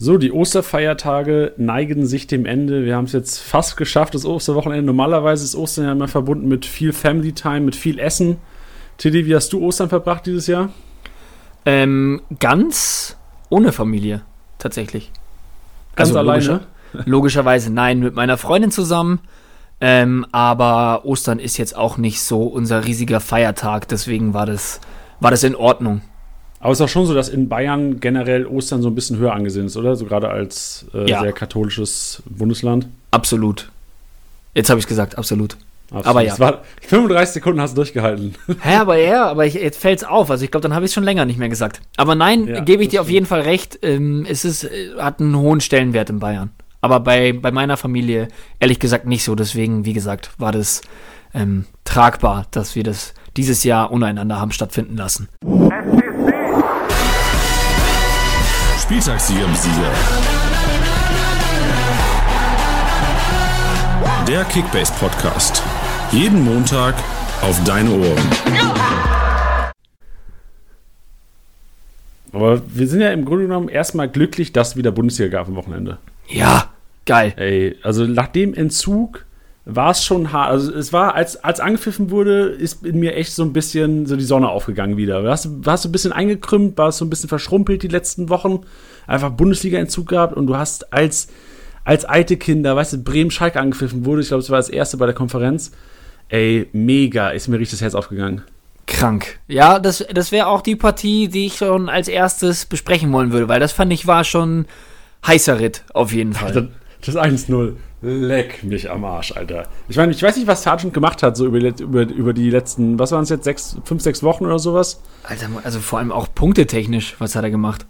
[0.00, 2.84] So, die Osterfeiertage neigen sich dem Ende.
[2.84, 4.86] Wir haben es jetzt fast geschafft, das Osterwochenende.
[4.86, 8.36] Normalerweise ist Ostern ja immer verbunden mit viel Family Time, mit viel Essen.
[8.96, 10.70] Tilly, wie hast du Ostern verbracht dieses Jahr?
[11.66, 13.16] Ähm, ganz
[13.50, 14.22] ohne Familie,
[14.58, 15.10] tatsächlich.
[15.96, 16.44] Ganz also alleine?
[16.44, 16.66] Logischer,
[17.04, 19.18] logischerweise nein, mit meiner Freundin zusammen.
[19.80, 24.80] Ähm, aber Ostern ist jetzt auch nicht so unser riesiger Feiertag, deswegen war das,
[25.18, 26.02] war das in Ordnung.
[26.60, 29.32] Aber es ist auch schon so, dass in Bayern generell Ostern so ein bisschen höher
[29.32, 29.94] angesehen ist, oder?
[29.96, 31.20] So gerade als äh, ja.
[31.20, 32.88] sehr katholisches Bundesland.
[33.10, 33.70] Absolut.
[34.54, 35.56] Jetzt habe ich es gesagt, absolut.
[35.84, 36.06] absolut.
[36.06, 36.38] Aber ja.
[36.38, 38.34] War, 35 Sekunden hast du durchgehalten.
[38.60, 40.30] Hä, aber ja, aber ich, jetzt fällt es auf.
[40.30, 41.80] Also ich glaube, dann habe ich es schon länger nicht mehr gesagt.
[41.96, 43.78] Aber nein, ja, gebe ich dir auf jeden Fall recht.
[43.82, 46.50] Ähm, es ist, äh, hat einen hohen Stellenwert in Bayern.
[46.80, 48.28] Aber bei, bei meiner Familie
[48.58, 49.36] ehrlich gesagt nicht so.
[49.36, 50.82] Deswegen, wie gesagt, war das
[51.34, 55.28] ähm, tragbar, dass wir das dieses Jahr untereinander haben stattfinden lassen.
[58.88, 59.92] Spieltagssieger Besieger.
[64.26, 65.62] Der Kickbase Podcast.
[66.10, 66.94] Jeden Montag
[67.42, 68.30] auf deine Ohren.
[72.32, 75.98] Aber wir sind ja im Grunde genommen erstmal glücklich, dass wieder Bundesliga gab am Wochenende.
[76.26, 76.72] Ja,
[77.04, 77.34] geil.
[77.36, 79.26] Ey, also nach dem Entzug
[79.70, 80.50] war es schon hart.
[80.50, 84.16] Also es war, als, als angepfiffen wurde, ist in mir echt so ein bisschen so
[84.16, 85.22] die Sonne aufgegangen wieder.
[85.22, 88.60] Du hast, warst so ein bisschen eingekrümmt, warst so ein bisschen verschrumpelt die letzten Wochen.
[89.06, 91.28] Einfach Bundesliga-Entzug gehabt und du hast als,
[91.84, 94.22] als alte Kinder, weißt du, Bremen-Schalke angepfiffen wurde.
[94.22, 95.70] Ich glaube, es war das erste bei der Konferenz.
[96.30, 98.42] Ey, mega, ist mir richtig das Herz aufgegangen.
[98.86, 99.38] Krank.
[99.48, 103.48] Ja, das, das wäre auch die Partie, die ich schon als erstes besprechen wollen würde,
[103.48, 104.64] weil das fand ich war schon
[105.26, 106.70] heißer Ritt, auf jeden Fall.
[107.04, 107.74] Das 1-0.
[108.00, 109.64] Leck mich am Arsch, Alter.
[109.88, 112.98] Ich meine, ich weiß nicht, was Sargent gemacht hat, so über, über, über die letzten,
[112.98, 115.00] was waren es jetzt, sechs, fünf, sechs Wochen oder sowas?
[115.24, 117.86] Alter, also vor allem auch punktetechnisch, was hat er gemacht?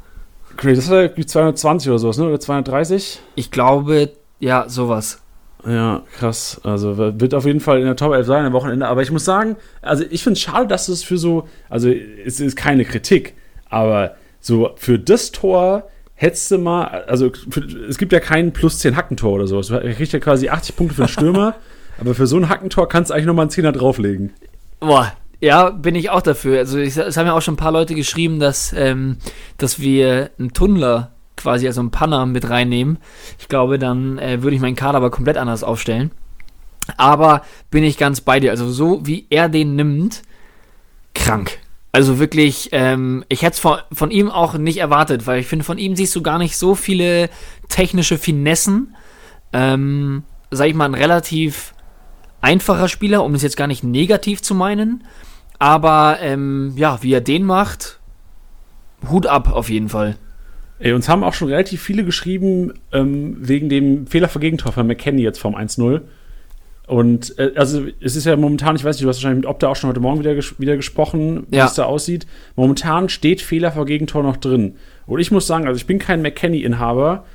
[0.54, 2.24] Okay, das hat er 220 oder sowas, ne?
[2.24, 3.20] Oder 230?
[3.34, 5.20] Ich glaube, ja, sowas.
[5.66, 6.60] Ja, krass.
[6.64, 8.86] Also wird auf jeden Fall in der Top 11 sein am Wochenende.
[8.86, 12.40] Aber ich muss sagen, also ich finde es schade, dass es für so, also es
[12.40, 13.34] ist keine Kritik,
[13.68, 18.80] aber so für das Tor hättest du mal, also für, es gibt ja keinen plus
[18.80, 19.68] 10 Hackentor oder sowas.
[19.68, 21.54] Du kriegst ja quasi 80 Punkte für einen Stürmer,
[22.00, 24.32] aber für so ein Hackentor kannst du eigentlich nochmal einen Zehner drauflegen.
[24.80, 26.58] Boah, ja, bin ich auch dafür.
[26.58, 29.18] Also ich, es haben ja auch schon ein paar Leute geschrieben, dass, ähm,
[29.58, 32.98] dass wir einen Tunnler quasi, also einen Panner mit reinnehmen.
[33.38, 36.10] Ich glaube, dann äh, würde ich meinen Kader aber komplett anders aufstellen.
[36.96, 38.50] Aber bin ich ganz bei dir.
[38.50, 40.22] Also so wie er den nimmt,
[41.14, 41.60] krank.
[41.92, 45.64] Also wirklich, ähm, ich hätte es von, von, ihm auch nicht erwartet, weil ich finde,
[45.64, 47.30] von ihm siehst du gar nicht so viele
[47.68, 48.94] technische Finessen.
[49.52, 51.74] Ähm, sag ich mal, ein relativ
[52.40, 55.04] einfacher Spieler, um es jetzt gar nicht negativ zu meinen.
[55.58, 57.98] Aber ähm, ja, wie er den macht,
[59.08, 60.16] Hut ab auf jeden Fall.
[60.78, 64.86] Ey, uns haben auch schon relativ viele geschrieben, ähm, wegen dem Fehler für Gegentor von
[64.86, 66.02] McKenny jetzt vom 1-0.
[66.88, 69.68] Und äh, also es ist ja momentan, ich weiß nicht, du hast wahrscheinlich mit Opta
[69.68, 71.66] auch schon heute Morgen wieder, ges wieder gesprochen, wie ja.
[71.66, 72.26] es da aussieht.
[72.56, 74.76] Momentan steht Fehler vor Gegentor noch drin.
[75.06, 77.26] Und ich muss sagen, also ich bin kein McKenny-Inhaber,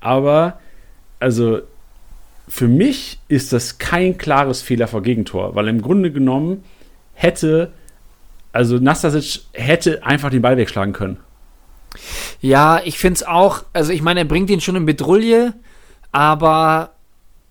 [0.00, 0.60] aber
[1.20, 1.60] also
[2.48, 6.62] für mich ist das kein klares Fehler vor Gegentor, weil im Grunde genommen
[7.14, 7.72] hätte,
[8.52, 11.16] also Nastasic hätte einfach den Ball wegschlagen können.
[12.42, 15.54] Ja, ich finde es auch, also ich meine, er bringt ihn schon in Bedrulle,
[16.12, 16.90] aber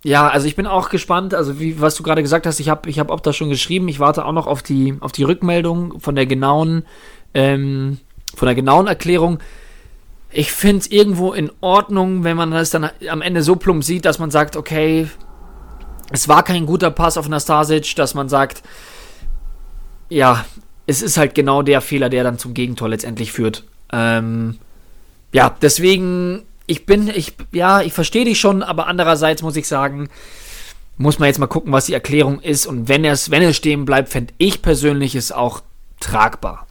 [0.08, 2.90] ja, also ich bin auch gespannt, also wie was du gerade gesagt hast, ich habe
[2.90, 6.16] ich hab Opta schon geschrieben, ich warte auch noch auf die, auf die Rückmeldung von
[6.16, 6.86] der genauen,
[7.34, 7.98] ähm,
[8.34, 9.40] von der genauen Erklärung.
[10.32, 14.06] Ich finde es irgendwo in Ordnung, wenn man das dann am Ende so plump sieht,
[14.06, 15.10] dass man sagt, okay,
[16.10, 18.64] es war kein guter Pass auf Nastasic, dass man sagt,
[20.08, 20.46] ja,
[20.86, 23.66] es ist halt genau der Fehler, der dann zum Gegentor letztendlich führt.
[23.92, 24.58] Ähm,
[25.34, 30.10] ja, deswegen ich bin, ich, ja, ich verstehe dich schon, aber andererseits muss ich sagen,
[30.98, 32.68] muss man jetzt mal gucken, was die Erklärung ist.
[32.68, 35.62] Und wenn es, wenn es stehen bleibt, fände ich persönlich es auch
[36.00, 36.68] tragbar.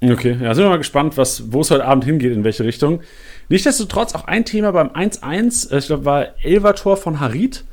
[0.00, 3.00] Okay, ja, sind wir mal gespannt, was, wo es heute Abend hingeht, in welche Richtung.
[3.48, 7.64] Nichtsdestotrotz auch ein Thema beim 1-1, äh, ich glaube, war Elvertor von Harit.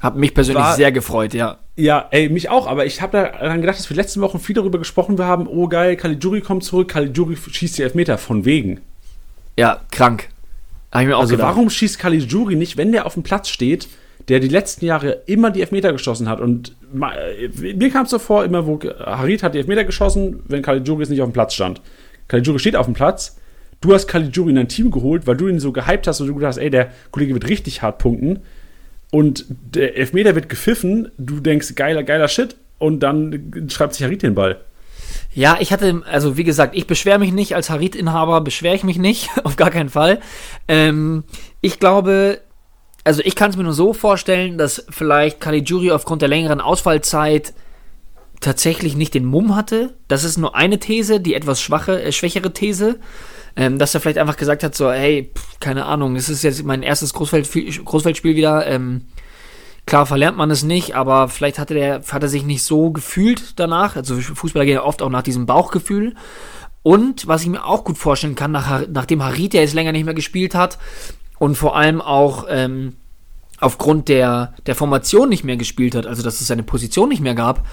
[0.00, 1.58] Hat mich persönlich war, sehr gefreut, ja.
[1.76, 4.78] Ja, ey, mich auch, aber ich habe daran gedacht, dass wir letzten Wochen viel darüber
[4.78, 8.80] gesprochen haben, oh geil, Caligiuri kommt zurück, Caligiuri schießt die Elfmeter, von wegen.
[9.56, 10.28] Ja, krank
[10.92, 11.48] also gedacht.
[11.48, 13.88] warum schießt Caligiuri nicht, wenn der auf dem Platz steht,
[14.28, 16.40] der die letzten Jahre immer die Elfmeter geschossen hat?
[16.40, 21.08] Und mir kam es so vor, immer wo Harit hat die Elfmeter geschossen, wenn Caligiuri
[21.08, 21.80] nicht auf dem Platz stand.
[22.28, 23.38] Caligiuri steht auf dem Platz,
[23.80, 26.34] du hast Caligiuri in dein Team geholt, weil du ihn so gehypt hast und du
[26.34, 28.40] gedacht hast, ey, der Kollege wird richtig hart punkten.
[29.10, 34.22] Und der Elfmeter wird gepfiffen, du denkst, geiler, geiler Shit, und dann schreibt sich Harit
[34.22, 34.60] den Ball.
[35.34, 38.98] Ja, ich hatte, also wie gesagt, ich beschwere mich nicht, als Harit-Inhaber beschwere ich mich
[38.98, 40.20] nicht, auf gar keinen Fall.
[40.68, 41.24] Ähm,
[41.60, 42.40] ich glaube,
[43.04, 47.54] also ich kann es mir nur so vorstellen, dass vielleicht Caligiuri aufgrund der längeren Ausfallzeit
[48.40, 49.94] tatsächlich nicht den Mumm hatte.
[50.08, 52.98] Das ist nur eine These, die etwas schwache, äh, schwächere These.
[53.54, 56.64] Ähm, dass er vielleicht einfach gesagt hat, so, hey, pff, keine Ahnung, es ist jetzt
[56.64, 57.50] mein erstes Großfeld,
[57.84, 58.66] Großfeldspiel wieder.
[58.66, 59.02] Ähm,
[59.86, 63.58] klar verlernt man es nicht, aber vielleicht hatte der, hat er sich nicht so gefühlt
[63.58, 63.96] danach.
[63.96, 66.14] Also Fußballer gehen ja oft auch nach diesem Bauchgefühl.
[66.82, 70.04] Und was ich mir auch gut vorstellen kann, nach, nachdem Harit ja jetzt länger nicht
[70.04, 70.78] mehr gespielt hat
[71.38, 72.96] und vor allem auch ähm,
[73.60, 77.34] aufgrund der, der Formation nicht mehr gespielt hat, also dass es seine Position nicht mehr
[77.34, 77.64] gab,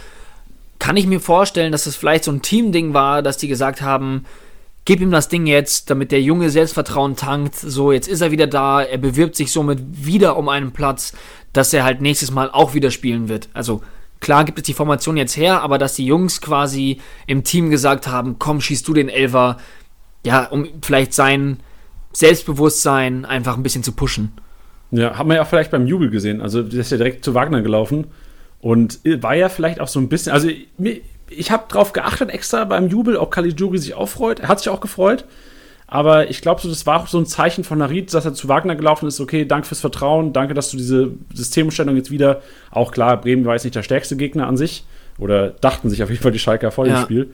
[0.77, 4.25] kann ich mir vorstellen, dass es vielleicht so ein Teamding war, dass die gesagt haben,
[4.89, 7.53] gib ihm das Ding jetzt, damit der Junge Selbstvertrauen tankt.
[7.53, 11.13] So, jetzt ist er wieder da, er bewirbt sich somit wieder um einen Platz,
[11.53, 13.49] dass er halt nächstes Mal auch wieder spielen wird.
[13.53, 13.83] Also
[14.19, 18.07] klar gibt es die Formation jetzt her, aber dass die Jungs quasi im Team gesagt
[18.07, 19.57] haben, komm, schießt du den Elfer,
[20.25, 21.59] ja, um vielleicht sein
[22.11, 24.31] Selbstbewusstsein einfach ein bisschen zu pushen.
[24.89, 26.41] Ja, haben wir ja auch vielleicht beim Jubel gesehen.
[26.41, 28.07] Also, der ist ja direkt zu Wagner gelaufen
[28.59, 30.49] und war ja vielleicht auch so ein bisschen, also
[31.29, 34.39] ich habe drauf geachtet extra beim Jubel, ob Caligiuri sich auch freut.
[34.39, 35.25] Er hat sich auch gefreut.
[35.91, 38.47] Aber ich glaube, so, das war auch so ein Zeichen von Narid, dass er zu
[38.47, 39.19] Wagner gelaufen ist.
[39.19, 42.41] Okay, danke fürs Vertrauen, danke, dass du diese Systemumstellung jetzt wieder.
[42.69, 44.85] Auch klar, Bremen war jetzt nicht der stärkste Gegner an sich.
[45.17, 47.01] Oder dachten sich auf jeden Fall die Schalker vor dem ja.
[47.01, 47.31] Spiel.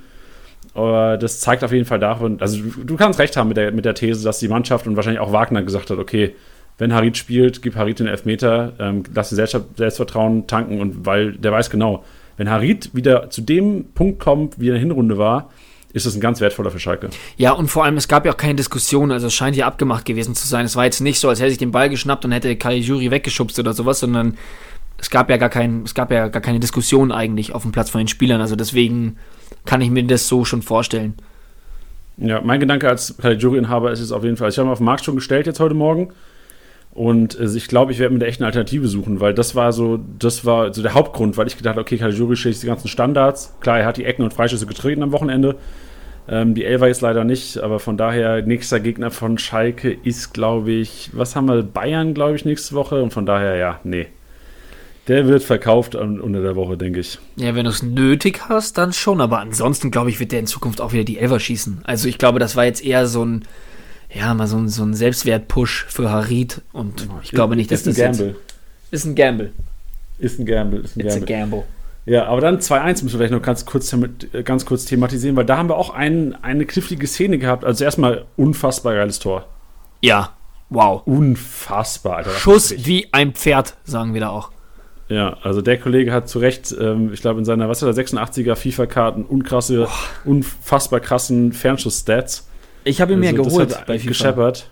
[0.74, 3.72] Aber das zeigt auf jeden Fall davon, also du, du, kannst recht haben mit der,
[3.72, 6.36] mit der These, dass die Mannschaft und wahrscheinlich auch Wagner gesagt hat, okay,
[6.78, 11.52] wenn Harit spielt, gib Harit den Elfmeter, ähm, lass die Selbstvertrauen tanken und weil der
[11.52, 12.04] weiß genau,
[12.38, 15.50] wenn Harit wieder zu dem Punkt kommt, wie er in der Hinrunde war,
[15.94, 17.10] ist das ein ganz wertvoller für Schalke.
[17.38, 20.04] Ja, und vor allem, es gab ja auch keine Diskussion, also es scheint ja abgemacht
[20.04, 20.66] gewesen zu sein.
[20.66, 23.58] Es war jetzt nicht so, als hätte sich den Ball geschnappt und hätte Caligiuri weggeschubst
[23.60, 24.38] oder sowas, sondern
[24.98, 27.90] es gab ja gar kein, es gab ja gar keine Diskussion eigentlich auf dem Platz
[27.90, 28.42] von den Spielern.
[28.42, 29.16] Also deswegen
[29.64, 31.14] kann ich mir das so schon vorstellen.
[32.18, 34.50] Ja, mein Gedanke als Caligiuri-Inhaber ist es auf jeden Fall.
[34.50, 36.10] Ich habe mir auf den Markt schon gestellt jetzt heute Morgen.
[36.96, 39.74] Und äh, ich glaube, ich werde mir da echt eine Alternative suchen, weil das war
[39.74, 42.88] so, das war so der Hauptgrund, weil ich gedacht habe, okay, Caligiuri schlägt die ganzen
[42.88, 43.54] Standards.
[43.60, 45.58] Klar, er hat die Ecken und Freischüsse getreten am Wochenende.
[46.28, 50.72] Ähm, die Elfer jetzt leider nicht, aber von daher, nächster Gegner von Schalke ist, glaube
[50.72, 51.62] ich, was haben wir?
[51.64, 53.04] Bayern, glaube ich, nächste Woche.
[53.04, 54.08] Und von daher, ja, nee.
[55.10, 57.20] Der wird verkauft unter der Woche, denke ich.
[57.36, 59.22] Ja, wenn du es nötig hast, dann schon.
[59.22, 61.82] Aber ansonsten, glaube ich, wird der in Zukunft auch wieder die Elfer schießen.
[61.84, 63.44] Also ich glaube, das war jetzt eher so ein
[64.16, 68.00] ja, mal so ein, so ein Selbstwert-Push für Harid und ich glaube nicht, dass ist
[68.00, 68.36] das ein Gamble.
[68.92, 69.52] ist ein Gamble.
[70.20, 70.80] Ist ein Gamble.
[70.80, 71.36] Ist ein It's Gamble.
[71.36, 71.64] a gamble.
[72.06, 73.94] Ja, aber dann 2-1 müssen wir vielleicht noch ganz kurz,
[74.44, 77.66] ganz kurz thematisieren, weil da haben wir auch ein, eine knifflige Szene gehabt.
[77.66, 79.48] Also erstmal unfassbar geiles Tor.
[80.02, 80.30] Ja,
[80.70, 81.02] wow.
[81.06, 82.30] Unfassbar, Alter.
[82.30, 84.52] Schuss wie ein Pferd, sagen wir da auch.
[85.10, 88.06] Ja, also der Kollege hat zu Recht, ähm, ich glaube, in seiner, was ist der,
[88.06, 90.30] 86er FIFA-Karten unkrasse, oh.
[90.30, 92.48] unfassbar krassen Fernschuss-Stats.
[92.86, 94.08] Ich habe ihn mir also, geholt bei FIFA.
[94.08, 94.70] Gescheppert.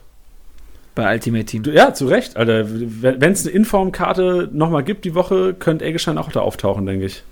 [0.95, 1.63] Bei Ultimate Team.
[1.65, 2.65] Ja, zu Recht, Alter.
[2.69, 7.23] Wenn es eine Informkarte nochmal gibt die Woche, könnte Eggestein auch da auftauchen, denke ich.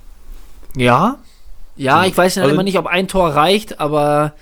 [0.75, 1.19] Ja.
[1.77, 4.33] Ja, ich weiß ja also, immer nicht, ob ein Tor reicht, aber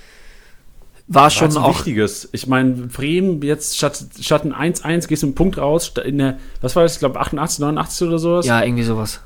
[1.08, 1.80] war schon auch.
[1.80, 2.30] Wichtiges.
[2.32, 6.40] Ich meine, Bremen jetzt statt, statt ein 1-1 gehst du einen Punkt raus, in der,
[6.62, 8.46] was war das, ich glaube 88, 89 oder sowas?
[8.46, 9.20] Ja, irgendwie sowas.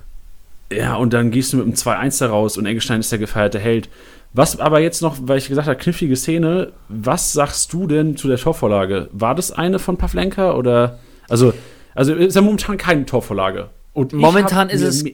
[0.71, 3.59] Ja, und dann gehst du mit einem 2-1 da raus und Eggestein ist der gefeierte
[3.59, 3.89] Held.
[4.33, 8.27] Was aber jetzt noch, weil ich gesagt habe, knifflige Szene, was sagst du denn zu
[8.27, 9.09] der Torvorlage?
[9.11, 10.99] War das eine von Pavlenka oder?
[11.29, 11.53] Also,
[11.93, 13.69] also ist ja momentan keine Torvorlage.
[13.93, 15.05] Und momentan ist es.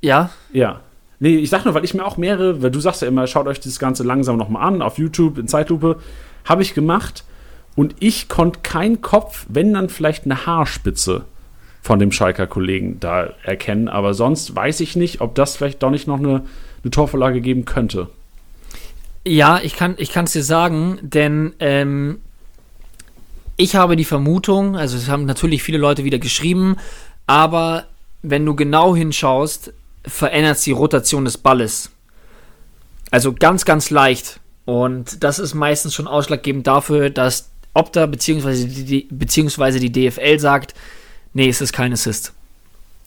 [0.00, 0.30] Ja?
[0.52, 0.80] Ja.
[1.20, 3.46] Nee, ich sag nur, weil ich mir auch mehrere, weil du sagst ja immer, schaut
[3.46, 6.00] euch das Ganze langsam nochmal an, auf YouTube, in Zeitlupe,
[6.44, 7.24] habe ich gemacht
[7.76, 11.24] und ich konnte keinen Kopf, wenn dann vielleicht eine Haarspitze
[11.80, 15.90] von dem Schalker Kollegen da erkennen, aber sonst weiß ich nicht, ob das vielleicht doch
[15.90, 16.42] nicht noch eine,
[16.82, 18.08] eine Torvorlage geben könnte.
[19.26, 22.20] Ja, ich kann es dir sagen, denn ähm,
[23.56, 26.76] ich habe die Vermutung, also es haben natürlich viele Leute wieder geschrieben,
[27.26, 27.86] aber
[28.22, 29.72] wenn du genau hinschaust,
[30.04, 31.90] verändert sich die Rotation des Balles.
[33.10, 34.40] Also ganz, ganz leicht.
[34.64, 38.66] Und das ist meistens schon ausschlaggebend dafür, dass Opta bzw.
[38.66, 40.74] Die, beziehungsweise die DFL sagt,
[41.32, 42.32] nee, es ist kein Assist.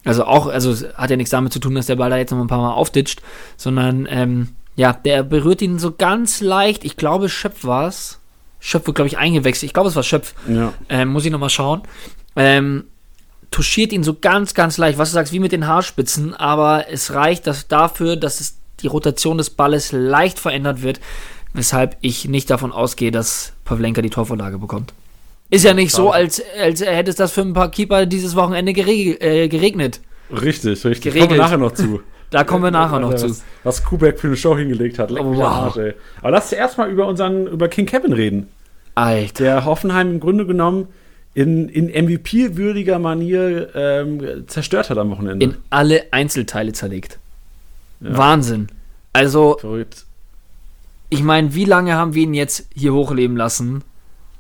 [0.06, 2.40] Also auch, also hat ja nichts damit zu tun, dass der Ball da jetzt noch
[2.40, 3.22] ein paar Mal aufditscht,
[3.58, 6.86] sondern ähm, ja, der berührt ihn so ganz leicht.
[6.86, 8.20] Ich glaube, Schöpf war es.
[8.60, 9.68] Schöpf wird, glaube ich, eingewechselt.
[9.68, 10.36] Ich glaube, es war Schöpf.
[10.48, 10.72] Ja.
[10.88, 11.82] Ähm, muss ich nochmal schauen.
[12.36, 12.86] Ähm,
[13.50, 15.00] touchiert ihn so ganz, ganz leicht.
[15.00, 16.36] Was du sagst, wie mit den Haarspitzen.
[16.36, 21.00] Aber es reicht dass dafür, dass es die Rotation des Balles leicht verändert wird.
[21.54, 24.94] Weshalb ich nicht davon ausgehe, dass Pavlenka die Torvorlage bekommt.
[25.50, 28.74] Ist ja nicht so, als, als hätte es das für ein paar Keeper dieses Wochenende
[28.74, 30.02] gereg äh, geregnet.
[30.30, 31.02] Richtig, richtig.
[31.02, 31.30] Geregelt.
[31.30, 32.02] Kommen wir nachher noch zu.
[32.30, 33.42] Da kommen wir nachher noch Alter, zu.
[33.64, 35.12] Was, Kubek für eine Show hingelegt hat.
[35.12, 35.44] Leck Oh, wow.
[35.44, 35.94] Arsch, ey.
[36.22, 38.48] Aber lass uns erstmal über unseren, über King Kevin reden.
[38.96, 39.44] Alter.
[39.44, 40.88] Der Hoffenheim im Grunde genommen
[41.34, 45.46] in, in MVP-würdiger Manier ähm, zerstört hat am Wochenende.
[45.46, 47.20] In alle Einzelteile zerlegt.
[48.02, 48.18] Ja.
[48.18, 48.68] Wahnsinn.
[49.14, 50.06] Also, Verrückt.
[51.10, 53.84] ich meine, wie lange haben wir ihn jetzt hier hochleben lassen?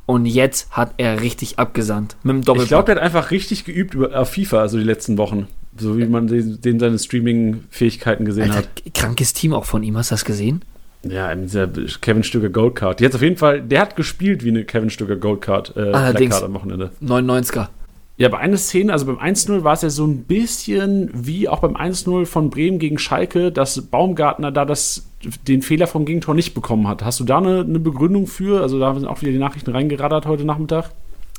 [0.05, 2.15] Und jetzt hat er richtig abgesandt.
[2.23, 2.67] Mit dem Ich Doppelpack.
[2.69, 5.47] glaube, der hat einfach richtig geübt über, auf FIFA, also die letzten Wochen.
[5.79, 8.93] So wie man den, den seine Streaming-Fähigkeiten gesehen Alter, hat.
[8.93, 9.97] krankes Team auch von ihm.
[9.97, 10.61] Hast du das gesehen?
[11.03, 11.67] Ja, in dieser
[12.01, 13.01] Kevin Stöger Goldcard.
[13.01, 16.41] Jetzt auf jeden Fall, der hat gespielt wie eine Kevin Stöger Goldcard, äh, Allerdings.
[16.41, 16.91] Am Wochenende.
[17.03, 17.69] 99er.
[18.17, 21.59] Ja, bei einer Szene, also beim 1-0 war es ja so ein bisschen wie auch
[21.59, 25.07] beim 1-0 von Bremen gegen Schalke, dass Baumgartner da das,
[25.47, 27.05] den Fehler vom Gegentor nicht bekommen hat.
[27.05, 28.61] Hast du da eine, eine Begründung für?
[28.63, 30.89] Also da sind auch wieder die Nachrichten reingeraddert heute Nachmittag.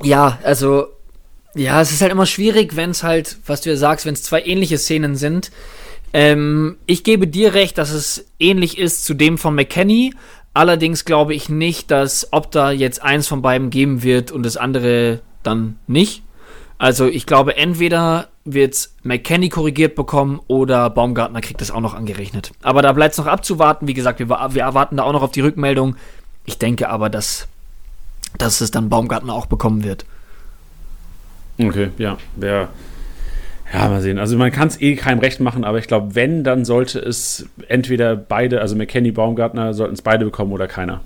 [0.04, 0.86] Ja, also,
[1.54, 4.22] ja, es ist halt immer schwierig, wenn es halt, was du ja sagst, wenn es
[4.22, 5.50] zwei ähnliche Szenen sind.
[6.12, 10.14] Ähm, ich gebe dir recht, dass es ähnlich ist zu dem von McKenny.
[10.54, 14.56] Allerdings glaube ich nicht, dass ob da jetzt eins von beiden geben wird und das
[14.56, 16.22] andere dann nicht.
[16.78, 22.52] Also ich glaube, entweder wird McKenny korrigiert bekommen oder Baumgartner kriegt es auch noch angerechnet.
[22.62, 23.88] Aber da bleibt es noch abzuwarten.
[23.88, 25.96] Wie gesagt, wir, wir erwarten da auch noch auf die Rückmeldung.
[26.44, 27.48] Ich denke aber, dass,
[28.38, 30.06] dass es dann Baumgartner auch bekommen wird.
[31.58, 32.18] Okay, ja.
[32.36, 32.68] Wer,
[33.72, 34.18] ja, mal sehen.
[34.18, 37.46] Also man kann es eh keinem recht machen, aber ich glaube, wenn, dann sollte es
[37.68, 41.00] entweder beide, also McKenny, Baumgartner, sollten es beide bekommen oder keiner.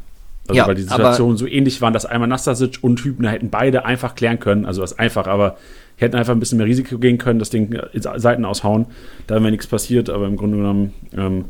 [0.48, 3.84] Also Ja, weil die Situationen so ähnlich waren, dass einmal Nastasic und Hübner hätten beide
[3.84, 4.64] einfach klären können.
[4.64, 5.56] Also was einfach, aber
[5.96, 8.86] hätten einfach ein bisschen mehr Risiko gehen können, das Ding Seiten aushauen.
[9.26, 11.44] Da wäre nichts passiert, aber im Grunde genommen ähm,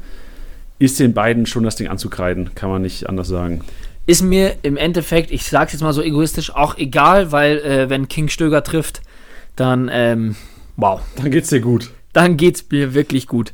[0.79, 3.63] ist den beiden schon das Ding anzukreiden, kann man nicht anders sagen.
[4.07, 8.09] Ist mir im Endeffekt, ich sag's jetzt mal so egoistisch, auch egal, weil äh, wenn
[8.09, 9.01] King Stöger trifft,
[9.55, 10.35] dann, ähm,
[10.77, 11.91] wow, Dann geht's dir gut.
[12.13, 13.53] dann geht's mir wirklich gut.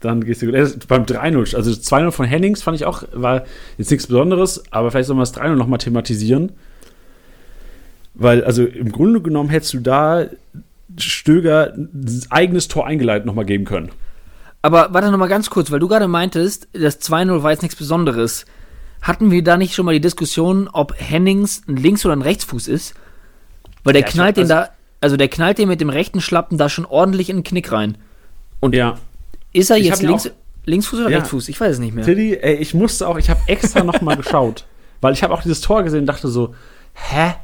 [0.00, 0.54] Dann gehst du gut.
[0.56, 3.44] Äh, Beim 3-0, also das 2-0 von Hennings fand ich auch, war
[3.78, 6.50] jetzt nichts Besonderes, aber vielleicht sollen wir das 3-0 nochmal thematisieren.
[8.14, 10.26] Weil, also im Grunde genommen hättest du da
[10.98, 13.90] Stöger ein eigenes Tor eingeleitet nochmal geben können.
[14.60, 17.76] Aber warte noch mal ganz kurz, weil du gerade meintest, das 2-0 war jetzt nichts
[17.76, 18.44] Besonderes.
[19.02, 22.68] Hatten wir da nicht schon mal die Diskussion, ob Hennings ein Links- oder ein Rechtsfuß
[22.68, 22.94] ist?
[23.84, 24.68] Weil der Ja, knallt den da,
[25.00, 27.98] also der knallt den mit dem rechten Schlappen da schon ordentlich in den Knick rein.
[28.60, 28.98] Und Ja.
[29.52, 30.30] ist er jetzt links,
[30.64, 31.16] Linksfuß oder Ja.
[31.18, 31.48] Rechtsfuß?
[31.48, 32.04] Ich weiß es nicht mehr.
[32.04, 34.64] Tilly, ey, ich musste auch, ich habe extra nochmal geschaut,
[35.00, 36.54] weil ich habe auch dieses Tor gesehen und dachte so,
[36.94, 37.34] hä?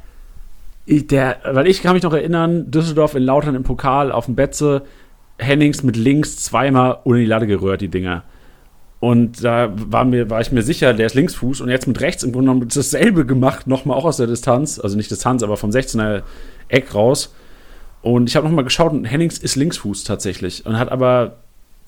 [0.87, 4.83] Der, weil ich kann mich noch erinnern, Düsseldorf in Lautern im Pokal auf dem Betze,
[5.39, 8.23] Hennings mit links zweimal ohne die Latte gerührt, die Dinger.
[9.01, 12.25] Und da war, mir, war ich mir sicher, der ist Linksfuß und jetzt mit rechts
[12.25, 15.71] im Grunde genommen dasselbe gemacht, nochmal auch aus der Distanz, also nicht Distanz, aber vom
[15.71, 16.23] 16er
[16.69, 17.33] Eck raus.
[18.03, 21.37] Und ich habe nochmal geschaut und Hennings ist Linksfuß tatsächlich und hat aber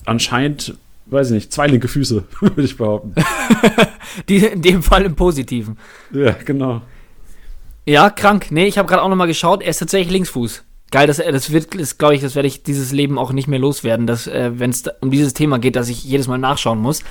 [0.05, 0.75] anscheinend,
[1.07, 3.13] weiß ich nicht, zwei linke Füße, würde ich behaupten.
[4.29, 5.77] Die, in dem Fall im Positiven.
[6.11, 6.81] ja, genau.
[7.85, 8.51] Ja, krank.
[8.51, 9.61] Nee, ich habe gerade auch noch mal geschaut.
[9.61, 10.63] Er ist tatsächlich Linksfuß.
[10.91, 13.59] Geil, das, das wird, das glaube ich, das werde ich dieses Leben auch nicht mehr
[13.59, 17.01] loswerden, dass, äh, wenn es um dieses Thema geht, dass ich jedes Mal nachschauen muss.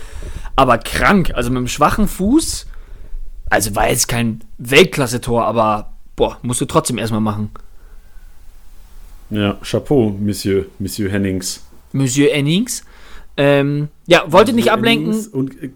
[0.54, 2.66] Aber krank, also mit einem schwachen Fuß,
[3.48, 7.50] also war jetzt kein Weltklasse-Tor, aber boah, musst du trotzdem erstmal machen.
[9.30, 11.62] Ja, Chapeau, Monsieur, Monsieur Hennings.
[11.92, 12.84] Monsieur Ennings.
[13.38, 15.06] Ähm, ja, wollte nicht Monsieur ablenken.
[15.06, 15.70] Hennings Und, äh,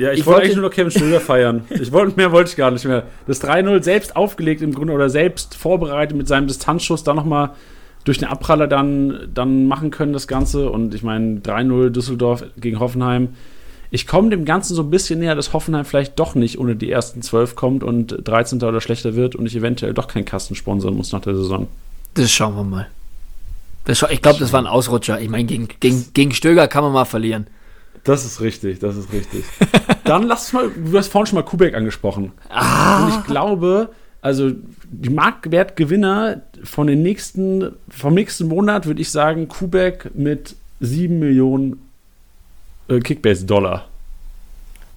[0.00, 1.64] ja, ich, Ich wollte wollte- eigentlich nur noch Kevin Stöger feiern.
[1.70, 3.04] Ich wollte, mehr wollte ich gar nicht mehr.
[3.26, 7.50] Das 3-0 selbst aufgelegt im Grunde oder selbst vorbereitet mit seinem Distanzschuss, dann nochmal
[8.04, 10.70] durch den Abpraller dann, dann machen können, das Ganze.
[10.70, 13.28] Und ich meine, 3-0 Düsseldorf gegen Hoffenheim.
[13.90, 16.90] Ich komme dem Ganzen so ein bisschen näher, dass Hoffenheim vielleicht doch nicht ohne die
[16.90, 18.62] ersten 12 kommt und 13.
[18.62, 21.66] oder schlechter wird und ich eventuell doch keinen Kasten sponsern muss nach der Saison.
[22.14, 22.86] Das schauen wir mal.
[23.84, 25.20] Das ich glaube, das war ein Ausrutscher.
[25.20, 27.48] Ich meine, gegen, gegen, gegen Stöger kann man mal verlieren.
[28.04, 29.44] Das ist richtig, das ist richtig.
[30.04, 32.32] Dann lass uns mal, du hast vorhin schon mal Kubek angesprochen.
[32.48, 33.90] Und ich glaube,
[34.22, 34.50] also
[34.84, 41.80] die Marktwertgewinner von den nächsten, vom nächsten Monat würde ich sagen, Kubek mit 7 Millionen
[42.88, 43.86] äh, Kickbase-Dollar.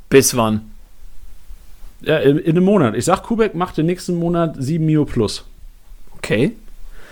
[0.10, 0.62] Bis wann?
[2.02, 2.96] Ja, in, in einem Monat.
[2.96, 5.46] Ich sag, Kubek macht den nächsten Monat 7 Mio plus.
[6.18, 6.54] Okay.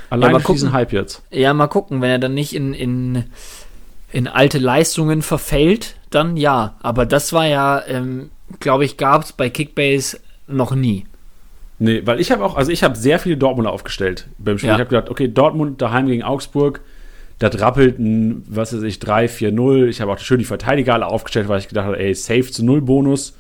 [0.10, 0.74] Allein durch diesen.
[0.74, 1.22] Hype jetzt.
[1.32, 3.24] Ja, mal gucken, wenn er dann nicht in, in,
[4.12, 6.76] in alte Leistungen verfällt, dann ja.
[6.82, 11.06] Aber das war ja, ähm, glaube ich, gab es bei Kickbase noch nie.
[11.80, 14.70] Nee, weil ich habe auch, also ich habe sehr viele Dortmunder aufgestellt beim Spiel.
[14.70, 14.76] Ja.
[14.76, 16.82] Ich habe gedacht, okay, Dortmund daheim gegen Augsburg,
[17.40, 19.88] das rappelt ein, was weiß ich, 3-4-0.
[19.88, 22.64] Ich habe auch schön die Verteidiger alle aufgestellt, weil ich gedacht habe, ey, safe zu
[22.64, 23.36] null Bonus.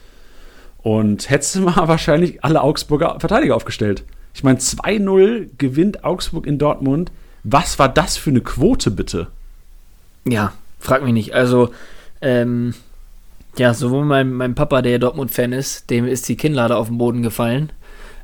[0.82, 4.04] Und hättest du mal wahrscheinlich alle Augsburger Verteidiger aufgestellt.
[4.34, 7.12] Ich meine, 2-0 gewinnt Augsburg in Dortmund.
[7.44, 9.28] Was war das für eine Quote, bitte?
[10.26, 11.34] Ja, frag mich nicht.
[11.34, 11.70] Also,
[12.22, 12.74] ähm,
[13.58, 17.22] ja, sowohl mein, mein Papa, der Dortmund-Fan ist, dem ist die Kinnlade auf den Boden
[17.22, 17.72] gefallen,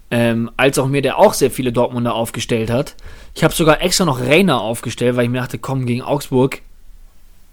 [0.09, 2.95] ähm, als auch mir, der auch sehr viele Dortmunder aufgestellt hat.
[3.35, 6.61] Ich habe sogar extra noch Rainer aufgestellt, weil ich mir dachte, komm, gegen Augsburg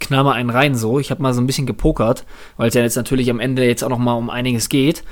[0.01, 0.99] knall mal einen rein so.
[0.99, 2.25] Ich habe mal so ein bisschen gepokert,
[2.57, 5.03] weil es ja jetzt natürlich am Ende jetzt auch noch mal um einiges geht.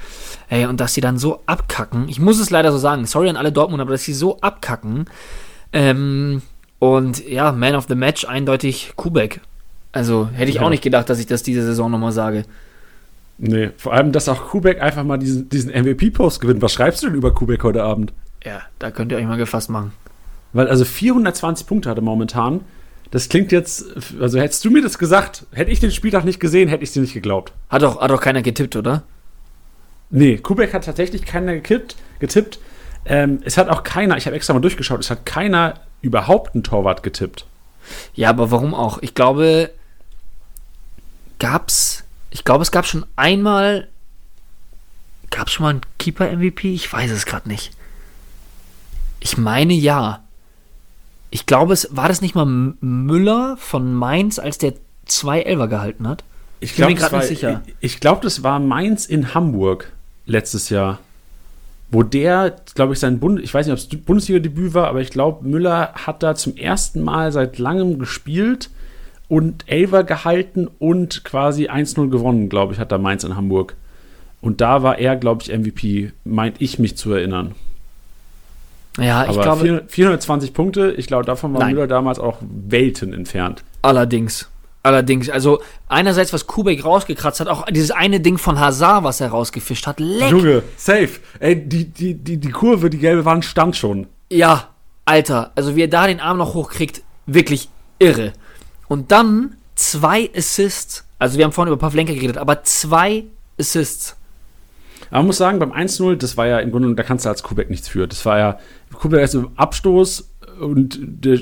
[0.48, 2.08] Ey, und dass sie dann so abkacken.
[2.08, 3.06] Ich muss es leider so sagen.
[3.06, 5.06] Sorry an alle Dortmund, aber dass sie so abkacken.
[5.72, 6.42] Ähm,
[6.78, 9.40] und ja, Man of the Match eindeutig Kubek.
[9.92, 10.62] Also hätte ich Ja.
[10.62, 12.44] auch nicht gedacht, dass ich das diese Saison nochmal sage.
[13.38, 16.62] Nee, vor allem, dass auch Kubek einfach mal diesen, diesen MVP-Post gewinnt.
[16.62, 18.12] Was schreibst du denn über Kubek heute Abend?
[18.44, 19.92] Ja, da könnt ihr euch mal gefasst machen.
[20.52, 22.60] Weil also 420 Punkte hatte momentan.
[23.10, 23.84] Das klingt jetzt,
[24.20, 27.00] also hättest du mir das gesagt, hätte ich den Spieltag nicht gesehen, hätte ich dir
[27.02, 27.52] nicht geglaubt.
[27.68, 29.02] Hat doch, hat doch keiner getippt, oder?
[30.10, 32.58] Nee, Kubek hat tatsächlich keiner gekippt, getippt.
[33.04, 36.62] Ähm, es hat auch keiner, ich habe extra mal durchgeschaut, es hat keiner überhaupt einen
[36.62, 37.46] Torwart getippt.
[38.14, 38.98] Ja, aber warum auch?
[39.02, 39.70] Ich glaube,
[41.42, 43.88] gab's, ich glaube, es gab schon einmal,
[45.30, 46.72] gab's schon mal einen Keeper-MVP?
[46.72, 47.72] Ich weiß es gerade nicht.
[49.18, 50.22] Ich meine ja.
[51.30, 54.74] Ich glaube, es war das nicht mal Müller von Mainz, als der
[55.06, 56.22] zwei Elfer gehalten hat.
[56.60, 57.62] Ich bin mir grad nicht war- sicher.
[57.66, 59.90] Ich, ich glaube, das war Mainz in Hamburg
[60.26, 61.00] letztes Jahr.
[61.90, 65.10] Wo der, glaube ich, sein Bund, ich weiß nicht, ob es Bundesliga-Debüt war, aber ich
[65.10, 68.70] glaube, Müller hat da zum ersten Mal seit langem gespielt
[69.32, 73.76] und Elfer gehalten und quasi 1-0 gewonnen, glaube ich, hat da Mainz in Hamburg.
[74.42, 77.54] Und da war er, glaube ich, MVP, meint ich mich zu erinnern.
[78.98, 81.72] Ja, ich Aber glaube, 400 420 Punkte, ich glaube, davon war Nein.
[81.72, 83.64] Müller damals auch Welten entfernt.
[83.80, 84.50] allerdings.
[84.82, 89.28] Allerdings, also einerseits, was Kubek rausgekratzt hat, auch dieses eine Ding von Hazard, was er
[89.28, 90.30] rausgefischt hat, leck.
[90.30, 91.20] Junge, safe.
[91.38, 94.08] Ey, die, die, die, die Kurve, die gelbe Wand stand schon.
[94.28, 94.68] Ja,
[95.06, 98.34] Alter, also wie er da den Arm noch hochkriegt, wirklich irre.
[98.92, 101.06] Und dann zwei Assists.
[101.18, 103.24] Also wir haben vorhin über Pavlenka geredet, aber zwei
[103.58, 104.16] Assists.
[105.08, 107.42] Aber man muss sagen, beim 1-0, das war ja im Grunde, da kannst du als
[107.42, 108.06] Kubek nichts für.
[108.06, 108.58] Das war ja,
[108.92, 110.28] Kubek ist im Abstoß
[110.60, 111.38] und der,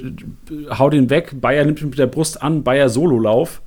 [0.78, 1.40] haut ihn weg.
[1.40, 3.62] Bayer nimmt ihn mit der Brust an, Bayer Sololauf,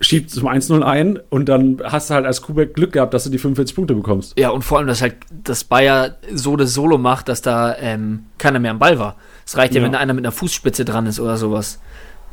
[0.00, 3.30] schiebt zum 1-0 ein und dann hast du halt als Kubek Glück gehabt, dass du
[3.30, 4.36] die 45 Punkte bekommst.
[4.36, 8.24] Ja, und vor allem, dass halt das Bayer so das Solo macht, dass da ähm,
[8.38, 9.14] keiner mehr am Ball war.
[9.46, 9.84] Es reicht ja, Ja.
[9.84, 11.78] wenn da einer mit einer Fußspitze dran ist oder sowas.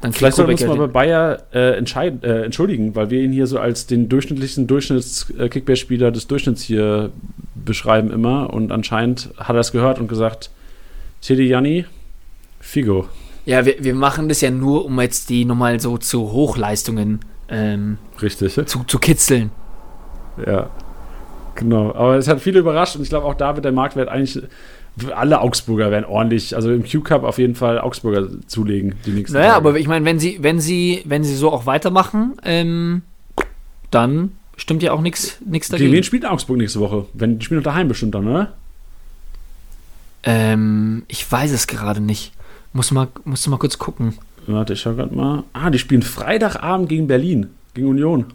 [0.02, 3.46] Dann Vielleicht sollten wir uns mal bei Bayer äh, äh, entschuldigen, weil wir ihn hier
[3.46, 7.12] so als den durchschnittlichsten Durchschnitts-Kickbase-Spieler des Durchschnitts hier
[7.54, 8.52] beschreiben immer.
[8.52, 10.50] Und anscheinend hat er es gehört und gesagt,
[11.22, 11.86] Teddy Janni,
[12.60, 13.10] Figo.
[13.46, 17.98] ja wir, wir machen das ja nur, um jetzt die nochmal so zu Hochleistungen ähm,
[18.22, 18.54] Richtig.
[18.54, 19.52] zu, zu kitzeln.
[20.46, 20.70] Ja.
[21.56, 21.94] Genau.
[21.94, 24.42] Aber es hat viele überrascht und ich glaube auch da wird der Marktwert eigentlich.
[25.16, 29.54] Alle Augsburger werden ordentlich, also im Q-Cup auf jeden Fall Augsburger zulegen, die nächsten Naja,
[29.54, 29.58] Tage.
[29.70, 33.02] aber ich meine, wenn sie, wenn sie, wenn sie so auch weitermachen, ähm,
[33.90, 36.04] dann stimmt ja auch nichts nichts Gegen wen dagegen.
[36.04, 37.06] spielt Augsburg nächste Woche?
[37.14, 38.54] Wenn, die spielen doch daheim bestimmt dann, oder?
[40.24, 42.32] Ähm, ich weiß es gerade nicht.
[42.74, 44.18] Muss mal, musst du mal kurz gucken.
[44.48, 45.44] Warte, ich schau grad mal.
[45.54, 48.26] Ah, die spielen Freitagabend gegen Berlin, gegen Union.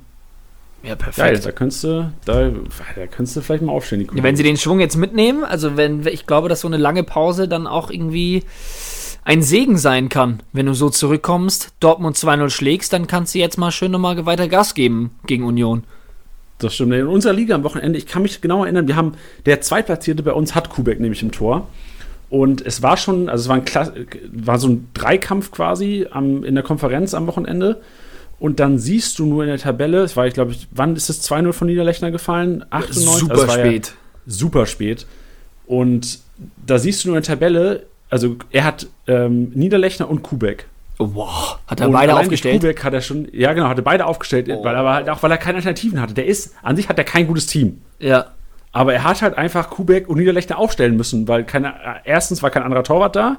[0.83, 1.47] Ja, Geil, perfekt.
[1.47, 2.51] da könntest du, da,
[2.95, 5.77] da könntest du vielleicht mal aufstehen, die Ja, wenn sie den Schwung jetzt mitnehmen, also
[5.77, 8.45] wenn, ich glaube, dass so eine lange Pause dann auch irgendwie
[9.25, 10.41] ein Segen sein kann.
[10.53, 14.47] Wenn du so zurückkommst, Dortmund 2-0 schlägst, dann kannst du jetzt mal schön nochmal weiter
[14.47, 15.83] Gas geben gegen Union.
[16.59, 16.95] Das stimmt.
[16.95, 20.33] In unserer Liga am Wochenende, ich kann mich genau erinnern, wir haben, der Zweitplatzierte bei
[20.33, 21.67] uns hat Kubek nämlich im Tor.
[22.31, 23.93] Und es war schon, also es war ein, Kla
[24.33, 27.81] war so ein Dreikampf quasi am, in der Konferenz am Wochenende.
[28.39, 31.27] Und dann siehst du nur in der Tabelle, es war, ich glaube, wann ist das
[31.31, 32.65] 2-0 von Niederlechner gefallen?
[32.71, 33.19] 98?
[33.21, 33.95] Super Also es war ja spät.
[34.27, 35.07] super spät.
[35.67, 36.19] Und
[36.67, 40.67] da siehst du nur in der Tabelle, also er hat ähm, Niederlechner und Kubek.
[40.99, 42.61] Wow, hat er Und beide aufgestellt?
[42.61, 44.65] Kubek hat er schon, ja genau, hatte beide aufgestellt, Oh.
[44.65, 46.15] weil er halt auch, weil er keine Alternativen hatte.
[46.15, 47.83] Der ist, an sich hat er kein gutes Team.
[47.99, 48.27] Ja.
[48.73, 52.63] Aber er hat halt einfach Kubek und Niederlechner aufstellen müssen, weil keine, erstens war kein
[52.63, 53.39] anderer Torwart da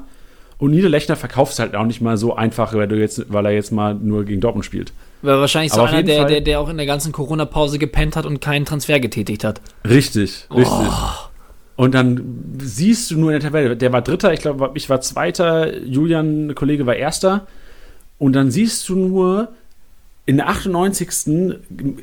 [0.60, 3.72] und Niederlechner verkauft halt auch nicht mal so einfach, weil, du jetzt, weil er jetzt
[3.72, 4.92] mal nur gegen Dortmund spielt.
[5.22, 8.26] War wahrscheinlich so Aber einer, der, der, der auch in der ganzen Corona-Pause gepennt hat
[8.26, 9.62] und keinen Transfer getätigt hat.
[9.88, 10.88] Richtig, richtig.
[10.90, 11.28] Oh.
[11.76, 15.00] Und dann siehst du nur in der Tabelle, der war Dritter, ich glaube, ich war
[15.02, 17.46] Zweiter, Julian, ein Kollege, war Erster.
[18.18, 19.50] Und dann siehst du nur,
[20.26, 21.56] in der 98.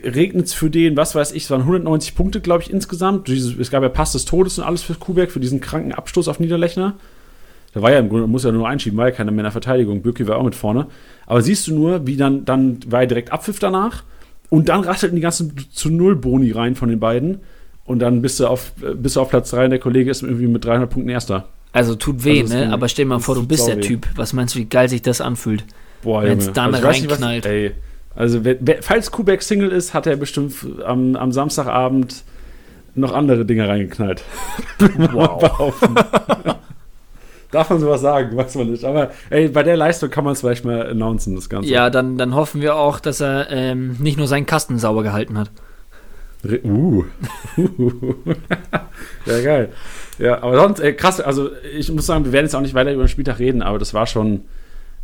[0.05, 3.29] regnet es für den, was weiß ich, es waren 190 Punkte, glaube ich, insgesamt.
[3.29, 6.39] Es gab ja Pass des Todes und alles für Kuberg, für diesen kranken Abstoß auf
[6.39, 6.95] Niederlechner.
[7.75, 9.53] Da war ja im Grunde, muss ja nur einschieben, war ja keiner mehr in der
[9.53, 10.01] Verteidigung.
[10.01, 10.87] Birki war auch mit vorne.
[11.27, 14.05] Aber siehst du nur, wie dann, dann war ja direkt Abpfiff danach.
[14.49, 17.41] Und dann rasselten die ganzen zu Null Boni rein von den beiden.
[17.85, 20.47] Und dann bist du auf, bist du auf Platz 3 und der Kollege ist irgendwie
[20.47, 21.49] mit 300 Punkten Erster.
[21.73, 22.73] Also tut weh, Also es ne?
[22.73, 23.81] Aber stell dir mal es vor, du bist der weh.
[23.81, 24.07] Typ.
[24.15, 25.65] Was meinst du, wie geil sich das anfühlt?
[26.03, 26.55] Boah, Wenn's Junge.
[26.55, 27.45] dann also, weiß nicht, reinknallt.
[27.45, 27.73] Was, ey,
[28.15, 30.55] also, wer, wer, falls Kubek Single ist, hat er bestimmt
[30.87, 32.23] am, am Samstagabend
[32.95, 34.23] noch andere Dinge reingeknallt.
[35.13, 35.75] Wow.
[37.55, 38.37] Darf man sowas sagen?
[38.37, 38.85] Weiß man nicht.
[38.85, 41.69] Aber ey, bei der Leistung kann man es vielleicht mal announcen, das Ganze.
[41.71, 45.39] Ja, dann, dann hoffen wir auch, dass er ähm, nicht nur seinen Kasten sauber gehalten
[45.39, 45.53] hat.
[46.65, 47.05] Uh.
[49.27, 49.69] ja, geil.
[50.19, 52.93] Ja, aber sonst, ey, krass, also ich muss sagen, wir werden jetzt auch nicht weiter
[52.93, 54.43] über den Spieltag reden, aber das war schon,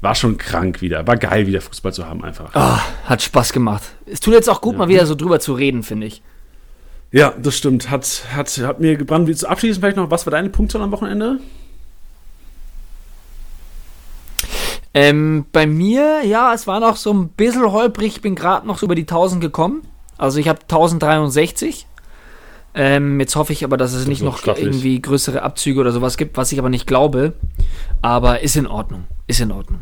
[0.00, 1.06] war schon krank wieder.
[1.06, 2.52] War geil, wieder Fußball zu haben einfach.
[2.54, 3.84] Ah, hat Spaß gemacht.
[4.06, 4.78] Es tut jetzt auch gut, Ja.
[4.78, 6.20] mal wieder so drüber zu reden, finde ich.
[7.12, 7.90] Ja, das stimmt.
[7.90, 9.28] Hat, hat, hat mir gebrannt.
[9.28, 11.38] Wie zu abschließen vielleicht noch, was war deine Punktzahl am Wochenende?
[14.92, 18.16] Ähm, bei mir, ja, es war noch so ein bisschen holprig.
[18.16, 19.82] Ich bin gerade noch so über die 1000 gekommen.
[20.18, 21.86] Also ich habe 1063.
[22.74, 24.66] Ähm, jetzt hoffe ich aber, dass es nicht wird noch stattlich.
[24.66, 27.32] irgendwie größere Abzüge oder sowas gibt, was ich aber nicht glaube.
[28.02, 29.04] Aber ist in Ordnung.
[29.26, 29.80] Ist in Ordnung.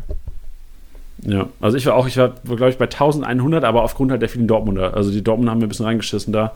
[1.21, 4.29] Ja, also ich war auch, ich war, glaube ich, bei 1100, aber aufgrund halt der
[4.29, 4.93] vielen Dortmunder.
[4.93, 6.53] Also die Dortmunder haben mir ein bisschen reingeschissen da.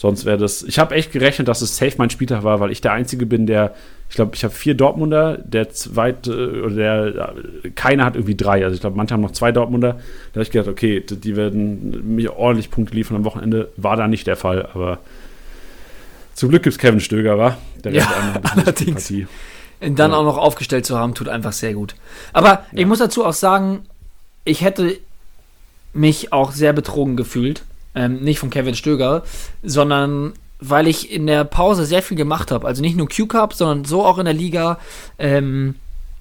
[0.00, 0.62] Sonst wäre das.
[0.62, 3.44] Ich habe echt gerechnet, dass es safe mein Spieltag war, weil ich der Einzige bin,
[3.46, 3.74] der.
[4.08, 7.34] Ich glaube, ich habe vier Dortmunder, der zweite, oder der.
[7.74, 8.64] Keiner hat irgendwie drei.
[8.64, 10.00] Also ich glaube, manche haben noch zwei Dortmunder.
[10.32, 13.68] Da habe ich gedacht, okay, die werden mir ordentlich Punkte liefern am Wochenende.
[13.76, 15.00] War da nicht der Fall, aber.
[16.34, 17.58] Zum Glück gibt es Kevin Stöger, war?
[17.84, 18.08] Der Ja,
[18.56, 19.12] allerdings.
[19.80, 20.16] Dann Ja.
[20.16, 21.94] auch noch aufgestellt zu haben, tut einfach sehr gut.
[22.32, 23.80] Aber ich muss dazu auch sagen,
[24.46, 24.96] ich hätte
[25.92, 27.64] mich auch sehr betrogen gefühlt.
[27.94, 29.24] Ähm, nicht von Kevin Stöger,
[29.62, 32.66] sondern weil ich in der Pause sehr viel gemacht habe.
[32.66, 34.78] Also nicht nur Q-Cup, sondern so auch in der Liga.
[35.18, 35.74] Ähm,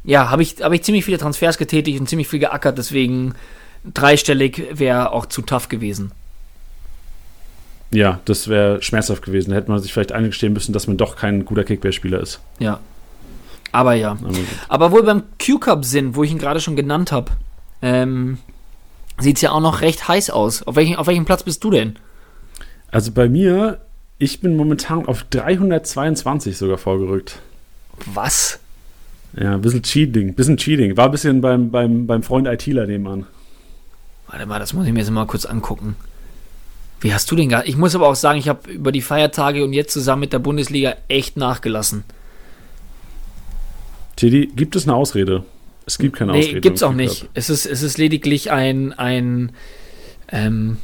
[0.04, 2.78] ja, habe ich, hab ich ziemlich viele Transfers getätigt und ziemlich viel geackert.
[2.78, 3.36] Deswegen
[3.94, 6.12] dreistellig wäre auch zu tough gewesen.
[7.92, 9.50] Ja, das wäre schmerzhaft gewesen.
[9.50, 12.40] Da hätte man sich vielleicht eingestehen müssen, dass man doch kein guter Kickbase-Spieler ist.
[12.60, 12.80] Ja.
[13.72, 14.12] Aber ja.
[14.12, 14.38] Aber.
[14.68, 17.32] Aber wohl beim Q-Cup sind, wo ich ihn gerade schon genannt habe,
[17.82, 18.38] ähm,
[19.20, 20.64] sieht es ja auch noch recht heiß aus.
[20.64, 21.96] Auf, welchen, auf welchem Platz bist du denn?
[22.92, 23.82] Also bei mir,
[24.18, 27.40] ich bin momentan auf 322 sogar vorgerückt.
[28.06, 28.60] Was?
[29.38, 30.98] Ja, ein bisschen Cheating, bisschen Cheating.
[30.98, 33.26] War ein bisschen beim, beim, beim Freund ITler nebenan.
[34.28, 35.96] Warte mal, das muss ich mir jetzt mal kurz angucken.
[37.02, 37.68] Wie hast du den gerade?
[37.68, 40.40] Ich muss aber auch sagen, ich habe über die Feiertage und jetzt zusammen mit der
[40.40, 42.04] Bundesliga echt nachgelassen.
[44.18, 45.46] Teddy, gibt es eine Ausrede?
[45.90, 46.54] Es gibt keine Ausrede.
[46.54, 47.22] Nee, gibt's im auch nicht.
[47.22, 47.32] Club.
[47.34, 49.52] Es ist, es ist lediglich ein, ein
[50.32, 50.78] ähm,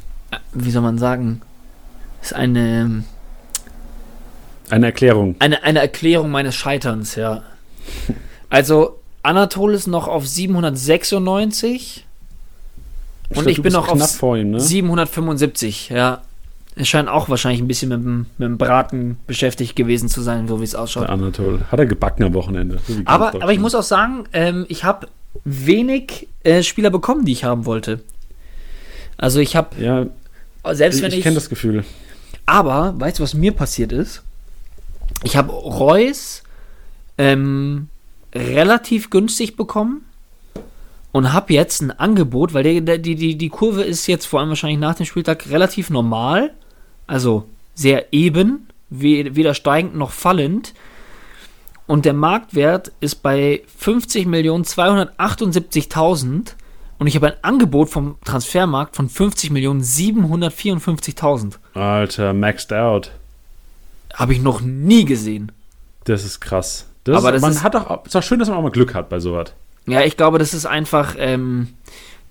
[0.52, 1.42] wie soll man sagen?
[2.20, 3.04] Es ist eine,
[4.68, 5.36] Eine Erklärung.
[5.38, 7.44] Eine, eine Erklärung meines Scheiterns, ja.
[8.50, 12.04] Also, Anatol ist noch auf 796
[13.28, 14.60] und glaub, ich bin noch auf ihm, ne?
[14.60, 16.22] 775, ja.
[16.78, 20.46] Es scheint auch wahrscheinlich ein bisschen mit dem, mit dem Braten beschäftigt gewesen zu sein,
[20.46, 21.04] so wie es ausschaut.
[21.04, 21.60] Der Anatol.
[21.72, 22.78] Hat er gebacken am Wochenende.
[23.06, 25.08] Aber, aber ich muss auch sagen, ähm, ich habe
[25.44, 28.00] wenig äh, Spieler bekommen, die ich haben wollte.
[29.16, 30.06] Also ich habe, Ja,
[30.74, 31.82] selbst ich, wenn ich ich, kenne das Gefühl.
[32.44, 34.22] Aber, weißt du, was mir passiert ist?
[35.24, 36.42] Ich habe Reus
[37.16, 37.88] ähm,
[38.34, 40.04] relativ günstig bekommen
[41.12, 44.78] und habe jetzt ein Angebot, weil die, die, die Kurve ist jetzt vor allem wahrscheinlich
[44.78, 46.52] nach dem Spieltag relativ normal,
[47.06, 50.74] also sehr eben, we- weder steigend noch fallend.
[51.86, 56.54] Und der Marktwert ist bei 50.278.000
[56.98, 61.52] und ich habe ein Angebot vom Transfermarkt von 50.754.000.
[61.74, 63.10] Alter, maxed out.
[64.14, 65.52] Habe ich noch nie gesehen.
[66.04, 66.86] Das ist krass.
[67.04, 68.94] Das Aber ist, man ist- hat doch, ist doch schön, dass man auch mal Glück
[68.94, 69.52] hat bei sowas.
[69.86, 71.68] Ja, ich glaube, das ist einfach ähm,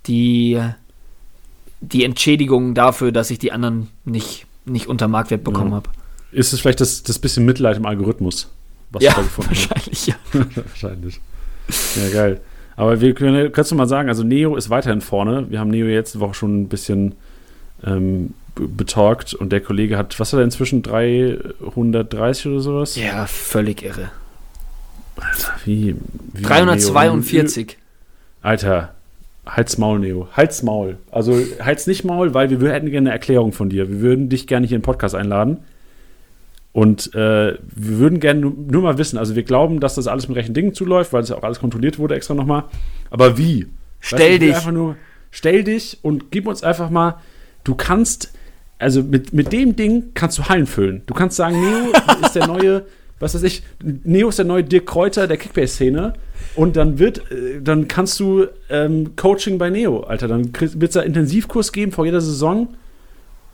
[0.07, 0.61] die,
[1.79, 5.75] die Entschädigung dafür, dass ich die anderen nicht, nicht unter Marktwert bekommen Ja.
[5.77, 5.89] habe.
[6.31, 8.49] Ist es vielleicht das, das bisschen Mitleid im Algorithmus,
[8.91, 9.69] was Ja, du da gefunden hast?
[9.69, 10.15] wahrscheinlich, ja.
[10.69, 11.21] Wahrscheinlich.
[11.95, 12.41] Ja, geil.
[12.75, 15.49] Aber wir können, kannst du mal sagen, also Neo ist weiterhin vorne.
[15.49, 17.15] Wir haben Neo jetzt Woche schon ein bisschen
[17.85, 22.95] ähm, betalkt und der Kollege hat, was hat er inzwischen, 330 oder sowas?
[22.97, 24.11] Ja, völlig irre.
[25.15, 25.95] Alter, wie,
[26.33, 27.67] wie 342.
[27.67, 27.75] Neo?
[28.41, 28.93] Alter,
[29.45, 30.27] halt's Maul, Neo.
[30.33, 30.97] Halt's Maul.
[31.11, 33.89] Also halt's nicht Maul, weil wir hätten gerne eine Erklärung von dir.
[33.89, 35.59] Wir würden dich gerne hier in den Podcast einladen.
[36.75, 40.27] Und äh, wir würden gerne nur, nur mal wissen, also wir glauben, dass das alles
[40.27, 42.65] mit rechten Dingen zuläuft, weil das ja auch alles kontrolliert wurde extra nochmal.
[43.09, 43.67] Aber wie?
[44.01, 44.55] Stell Weißt dich.
[44.55, 44.97] Einfach nur,
[45.31, 47.15] stell dich und gib uns einfach mal,
[47.63, 48.33] du kannst,
[48.77, 51.03] also mit, mit dem Ding kannst du Hallen füllen.
[51.05, 51.93] Du kannst sagen, Neo
[52.25, 52.85] ist der neue,
[53.25, 53.63] was weiß ich,
[54.03, 56.13] Neo ist der neue Dirk Kräuter der Kickbase-Szene.
[56.55, 60.27] Und dann wird, äh, dann kannst du ähm, Coaching bei Neo, Alter.
[60.27, 62.69] Dann wird es da Intensivkurs geben vor jeder Saison.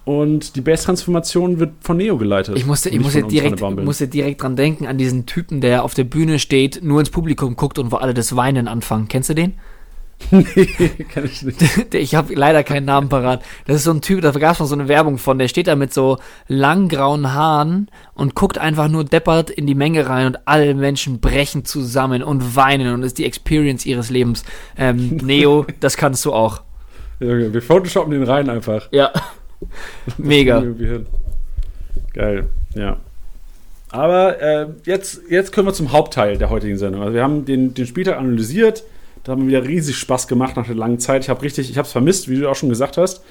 [0.03, 2.57] Und die Base-Transformation wird von Neo geleitet.
[2.57, 6.03] Ich musste, ich musste, direkt, musste direkt dran denken, an diesen Typen, der auf der
[6.03, 9.07] Bühne steht, nur ins Publikum guckt und wo alle das Weinen anfangen.
[9.07, 9.53] Kennst du den?
[10.31, 10.65] nee,
[11.13, 11.93] kann ich nicht.
[11.93, 13.43] Ich habe leider keinen Namen parat.
[13.65, 15.67] Das ist so ein Typ, da gab es mal so eine Werbung von, der steht
[15.67, 20.27] da mit so lang grauen Haaren und guckt einfach nur deppert in die Menge rein
[20.27, 24.43] und alle Menschen brechen zusammen und weinen und ist die Experience ihres Lebens.
[24.77, 26.62] Ähm, Neo, das kannst du auch.
[27.19, 28.88] Ja, wir photoshoppen den rein einfach.
[28.91, 29.12] Ja.
[30.17, 30.63] Mega.
[32.13, 32.97] Geil, ja.
[33.91, 37.01] Aber äh, jetzt, jetzt können wir zum Hauptteil der heutigen Sendung.
[37.01, 38.84] Also wir haben den, den Spieltag analysiert.
[39.23, 41.23] Da haben wir wieder riesig Spaß gemacht nach der langen Zeit.
[41.23, 43.23] Ich habe richtig, ich habe es vermisst, wie du auch schon gesagt hast.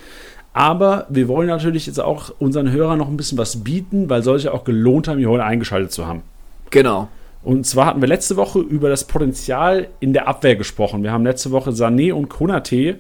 [0.53, 4.53] Aber wir wollen natürlich jetzt auch unseren Hörern noch ein bisschen was bieten, weil solche
[4.53, 6.23] auch gelohnt haben, hier heute eingeschaltet zu haben.
[6.71, 7.09] Genau.
[7.43, 11.03] Und zwar hatten wir letzte Woche über das Potenzial in der Abwehr gesprochen.
[11.03, 12.97] Wir haben letzte Woche Sané und Konate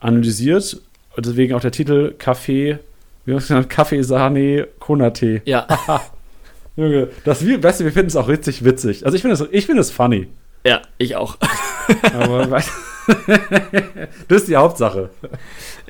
[0.00, 0.80] analysiert.
[1.16, 2.78] Deswegen auch der Titel Kaffee,
[3.24, 3.70] wie haben wir es genannt?
[3.70, 5.42] Kaffee, Sané, Konate.
[5.44, 5.66] Ja.
[6.76, 9.04] Junge, das, weißt du, wir finden es auch richtig witzig.
[9.04, 10.28] Also ich finde es ich find funny.
[10.64, 11.36] Ja, ich auch.
[12.14, 12.46] Aber
[14.28, 15.10] das ist die Hauptsache.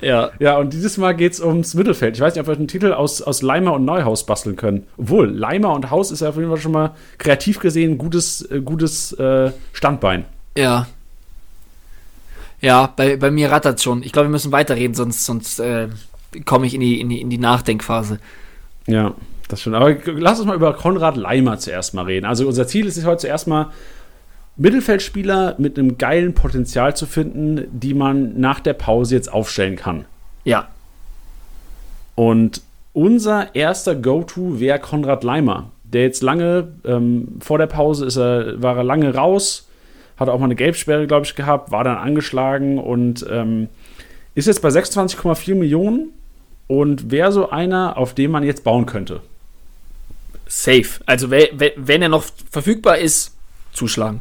[0.01, 0.31] Ja.
[0.41, 2.17] Ja, und dieses Mal geht es ums Mittelfeld.
[2.17, 4.87] Ich weiß nicht, ob wir einen Titel aus, aus Leimer und Neuhaus basteln können.
[4.97, 8.43] Obwohl, Leimer und Haus ist ja auf jeden Fall schon mal kreativ gesehen ein gutes,
[8.51, 10.25] äh, gutes äh, Standbein.
[10.57, 10.87] Ja.
[12.61, 14.03] Ja, bei, bei mir rattert schon.
[14.03, 15.89] Ich glaube, wir müssen weiterreden, sonst, sonst äh,
[16.45, 18.19] komme ich in die, in, die, in die Nachdenkphase.
[18.87, 19.15] Ja,
[19.49, 19.75] das schon.
[19.75, 22.27] Aber lass uns mal über Konrad Leimer zuerst mal reden.
[22.27, 23.71] Also unser Ziel ist es heute zuerst mal,
[24.57, 30.05] Mittelfeldspieler mit einem geilen Potenzial zu finden, die man nach der Pause jetzt aufstellen kann.
[30.45, 30.69] Ja.
[32.15, 32.63] Und
[32.93, 38.63] unser erster Go-To wäre Konrad Leimer, der jetzt lange ähm, vor der Pause ist er,
[38.63, 39.69] war er lange raus,
[40.17, 43.69] hat auch mal eine Gelbsperre, glaube ich, gehabt, war dann angeschlagen und ähm,
[44.37, 46.11] ist jetzt bei 26,4 Millionen
[46.69, 49.21] und wäre so einer, auf den man jetzt bauen könnte.
[50.47, 51.01] Safe.
[51.07, 53.37] Also wenn er noch verfügbar ist,
[53.73, 54.21] zuschlagen.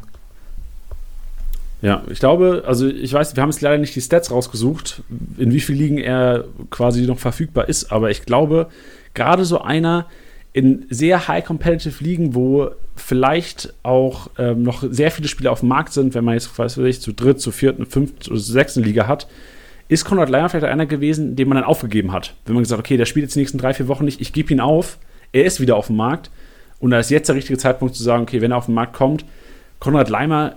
[1.84, 5.02] Ja, ich glaube, also ich weiß, wir haben jetzt leider nicht die Stats rausgesucht,
[5.36, 8.68] in wie vielen Ligen er quasi noch verfügbar ist, aber ich glaube,
[9.12, 10.06] gerade so einer
[10.54, 15.68] in sehr high competitive Ligen, wo vielleicht auch ähm, noch sehr viele Spieler auf dem
[15.68, 19.06] Markt sind, wenn man jetzt, weiß ich, zu dritt, zu vierten, fünften oder sechsten Liga
[19.06, 19.28] hat,
[19.88, 22.32] ist Konrad Leimer vielleicht einer gewesen, den man dann aufgegeben hat.
[22.46, 24.32] Wenn man gesagt hat, okay, der spielt jetzt die nächsten drei, vier Wochen nicht, ich
[24.32, 24.96] gebe ihn auf,
[25.32, 26.30] er ist wieder auf dem Markt
[26.78, 28.94] und da ist jetzt der richtige Zeitpunkt zu sagen, okay, wenn er auf den Markt
[28.94, 29.26] kommt,
[29.80, 30.56] Konrad Leimer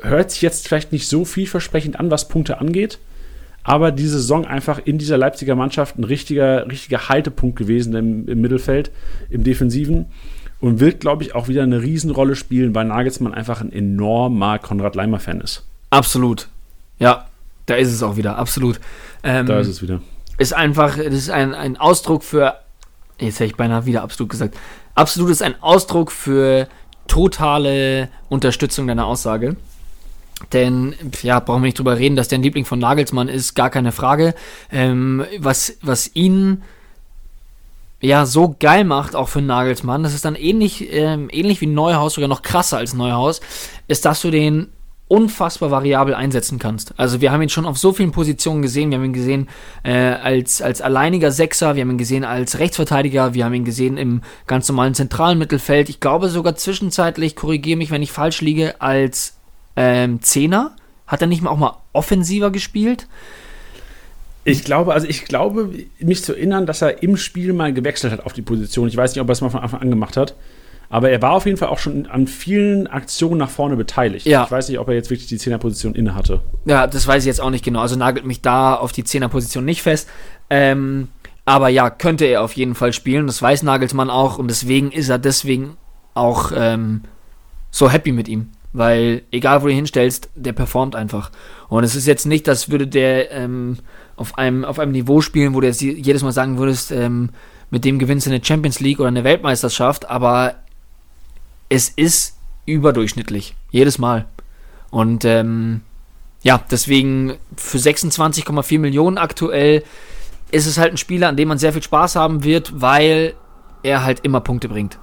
[0.00, 2.98] hört sich jetzt vielleicht nicht so vielversprechend an, was Punkte angeht,
[3.64, 8.40] aber diese Saison einfach in dieser Leipziger Mannschaft ein richtiger, richtiger Haltepunkt gewesen im, im
[8.40, 8.90] Mittelfeld,
[9.30, 10.06] im Defensiven
[10.60, 14.94] und wird, glaube ich, auch wieder eine Riesenrolle spielen, weil Nagelsmann einfach ein enormer Konrad
[14.94, 15.64] Leimer-Fan ist.
[15.90, 16.48] Absolut.
[16.98, 17.26] Ja,
[17.66, 18.80] da ist es auch wieder, absolut.
[19.22, 20.00] Ähm, da ist es wieder.
[20.38, 22.54] Ist einfach, das ist ein, ein Ausdruck für,
[23.18, 24.56] jetzt hätte ich beinahe wieder absolut gesagt,
[24.94, 26.68] absolut ist ein Ausdruck für
[27.08, 29.56] totale Unterstützung deiner Aussage.
[30.52, 33.70] Denn, ja, brauchen wir nicht drüber reden, dass der ein Liebling von Nagelsmann ist, gar
[33.70, 34.34] keine Frage.
[34.70, 36.62] Ähm, was, was ihn
[38.00, 42.14] ja so geil macht, auch für Nagelsmann, das ist dann ähnlich, ähm, ähnlich wie Neuhaus,
[42.14, 43.40] sogar noch krasser als Neuhaus,
[43.88, 44.68] ist, dass du den
[45.08, 46.98] unfassbar variabel einsetzen kannst.
[46.98, 48.90] Also wir haben ihn schon auf so vielen Positionen gesehen.
[48.90, 49.48] Wir haben ihn gesehen
[49.84, 53.98] äh, als, als alleiniger Sechser, wir haben ihn gesehen als Rechtsverteidiger, wir haben ihn gesehen
[53.98, 55.88] im ganz normalen zentralen Mittelfeld.
[55.88, 59.35] Ich glaube sogar zwischenzeitlich, korrigiere mich, wenn ich falsch liege, als
[59.76, 60.72] ähm, Zehner?
[61.06, 63.06] Hat er nicht mal auch mal offensiver gespielt?
[64.44, 68.24] Ich glaube, also ich glaube, mich zu erinnern, dass er im Spiel mal gewechselt hat
[68.24, 68.88] auf die Position.
[68.88, 70.34] Ich weiß nicht, ob er es mal von Anfang an gemacht hat.
[70.88, 74.24] Aber er war auf jeden Fall auch schon an vielen Aktionen nach vorne beteiligt.
[74.24, 74.44] Ja.
[74.44, 76.42] Ich weiß nicht, ob er jetzt wirklich die Zehnerposition inne hatte.
[76.64, 77.80] Ja, das weiß ich jetzt auch nicht genau.
[77.80, 80.08] Also nagelt mich da auf die Zehnerposition nicht fest.
[80.48, 81.08] Ähm,
[81.44, 83.26] aber ja, könnte er auf jeden Fall spielen.
[83.26, 84.38] Das weiß Nagelsmann auch.
[84.38, 85.76] Und deswegen ist er deswegen
[86.14, 87.02] auch ähm,
[87.70, 88.52] so happy mit ihm.
[88.76, 91.30] Weil egal, wo du ihn hinstellst, der performt einfach.
[91.68, 93.78] Und es ist jetzt nicht, dass würde der ähm,
[94.16, 97.30] auf, einem, auf einem Niveau spielen, wo du jetzt jedes Mal sagen würdest, ähm,
[97.70, 100.56] mit dem gewinnst du eine Champions League oder eine Weltmeisterschaft, aber
[101.70, 102.36] es ist
[102.66, 103.56] überdurchschnittlich.
[103.70, 104.26] Jedes Mal.
[104.90, 105.80] Und ähm,
[106.42, 109.84] ja, deswegen für 26,4 Millionen aktuell
[110.50, 113.34] ist es halt ein Spieler, an dem man sehr viel Spaß haben wird, weil
[113.82, 114.98] er halt immer Punkte bringt.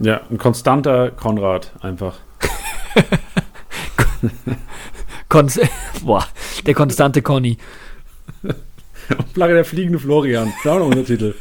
[0.00, 2.16] Ja, ein konstanter Konrad einfach.
[5.28, 5.50] Kon
[6.04, 6.26] Boah,
[6.66, 7.58] der konstante Conny.
[9.34, 10.46] Flagge der fliegende Florian.
[10.46, 11.34] Das ist auch noch unser Titel.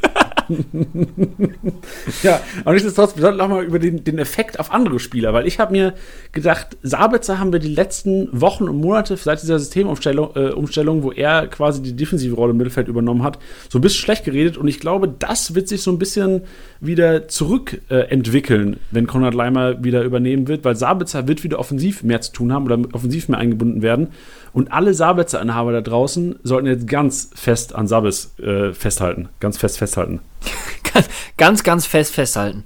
[2.24, 5.48] Ja, aber nichtsdestotrotz, wir sollten auch mal über den, den Effekt auf andere Spieler, weil
[5.48, 5.94] ich habe mir
[6.32, 11.12] gedacht, Sabitzer haben wir die letzten Wochen und Monate seit dieser Systemumstellung, äh, Umstellung, wo
[11.12, 14.68] er quasi die defensive Rolle im Mittelfeld übernommen hat, so ein bisschen schlecht geredet und
[14.68, 16.42] ich glaube, das wird sich so ein bisschen
[16.80, 22.22] wieder zurückentwickeln, äh, wenn Konrad Leimer wieder übernehmen wird, weil Sabitzer wird wieder offensiv mehr
[22.22, 24.10] zu tun haben oder offensiv mehr eingebunden werden
[24.54, 29.80] und alle Sabitzer-Inhaber da draußen sollten jetzt ganz fest an Sabis äh, festhalten, ganz fest
[29.80, 30.20] festhalten.
[31.38, 32.64] Ganz, ganz fest festhalten.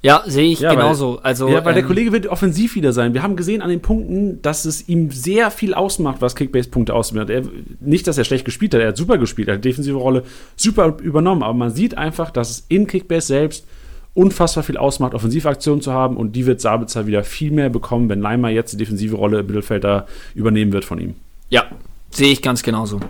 [0.00, 1.16] Ja, sehe ich ja, genauso.
[1.16, 3.14] Weil, also, ja, weil ähm, der Kollege wird offensiv wieder sein.
[3.14, 7.30] Wir haben gesehen an den Punkten, dass es ihm sehr viel ausmacht, was Kickbase-Punkte ausmacht.
[7.30, 7.42] Er,
[7.80, 10.22] nicht, dass er schlecht gespielt hat, er hat super gespielt, er hat die defensive Rolle
[10.54, 13.66] super übernommen, aber man sieht einfach, dass es in Kickbase selbst
[14.14, 18.20] unfassbar viel ausmacht, Offensivaktionen zu haben und die wird Sabitzer wieder viel mehr bekommen, wenn
[18.20, 21.14] Leimer jetzt die defensive Rolle im Mittelfeld da übernehmen wird von ihm.
[21.50, 21.64] Ja,
[22.10, 23.00] sehe ich ganz genauso.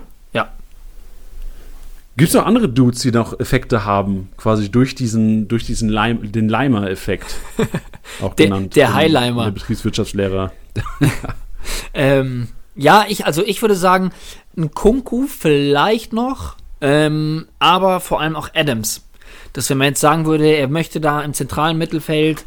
[2.19, 6.31] Gibt es noch andere Dudes, die noch Effekte haben, quasi durch diesen, durch diesen Leim,
[6.31, 7.35] den Leimer-Effekt?
[8.21, 8.75] Auch der, genannt.
[8.75, 9.45] Der Highlimer.
[9.45, 10.51] Der Betriebswirtschaftslehrer.
[11.93, 14.11] ähm, ja, ich, also ich würde sagen,
[14.57, 19.07] ein Kunku vielleicht noch, ähm, aber vor allem auch Adams.
[19.53, 22.45] Dass wenn man jetzt sagen würde, er möchte da im zentralen Mittelfeld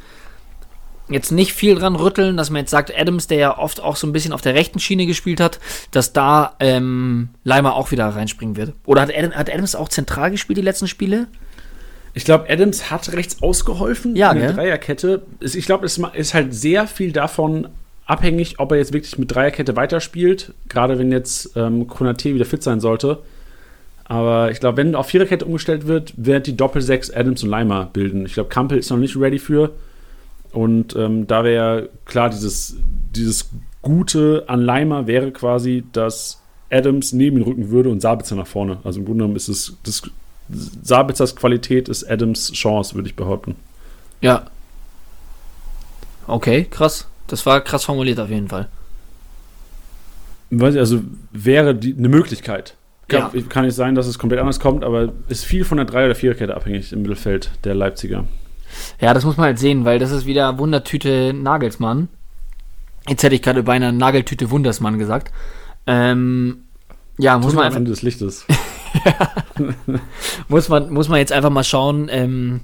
[1.14, 4.06] jetzt nicht viel dran rütteln, dass man jetzt sagt, Adams, der ja oft auch so
[4.06, 8.56] ein bisschen auf der rechten Schiene gespielt hat, dass da ähm, Leimer auch wieder reinspringen
[8.56, 8.72] wird.
[8.86, 11.28] Oder hat, Adam, hat Adams auch zentral gespielt, die letzten Spiele?
[12.14, 15.22] Ich glaube, Adams hat rechts ausgeholfen ja, in der Dreierkette.
[15.40, 17.68] Ich glaube, es ist halt sehr viel davon
[18.04, 20.52] abhängig, ob er jetzt wirklich mit Dreierkette weiterspielt.
[20.68, 23.20] Gerade wenn jetzt ähm, Konate wieder fit sein sollte.
[24.04, 28.26] Aber ich glaube, wenn auf Viererkette umgestellt wird, wird die Doppel-6 Adams und Leimer bilden.
[28.26, 29.70] Ich glaube, Kampel ist noch nicht ready für.
[30.52, 32.76] Und ähm, da wäre klar, dieses,
[33.14, 38.46] dieses Gute an Leimer wäre quasi, dass Adams neben ihn rücken würde und Sabitzer nach
[38.46, 38.78] vorne.
[38.84, 40.02] Also im Grunde genommen ist es das,
[40.82, 43.56] Sabitzers Qualität ist Adams Chance, würde ich behaupten.
[44.20, 44.46] Ja.
[46.26, 47.06] Okay, krass.
[47.26, 48.68] Das war krass formuliert auf jeden Fall.
[50.60, 52.76] Also wäre die, eine Möglichkeit.
[53.08, 53.42] Kann, ja.
[53.48, 56.14] kann nicht sein, dass es komplett anders kommt, aber ist viel von der Drei- oder
[56.14, 58.24] Viererkette abhängig im Mittelfeld der Leipziger.
[59.00, 62.08] Ja, das muss man halt sehen, weil das ist wieder Wundertüte Nagelsmann.
[63.08, 65.32] Jetzt hätte ich gerade beinahe Nageltüte Wundersmann gesagt.
[65.86, 66.64] Ähm,
[67.18, 67.66] ja, muss man.
[67.66, 68.46] Am Ende des Lichtes.
[70.48, 72.08] muss, man, muss man jetzt einfach mal schauen.
[72.10, 72.60] Ähm,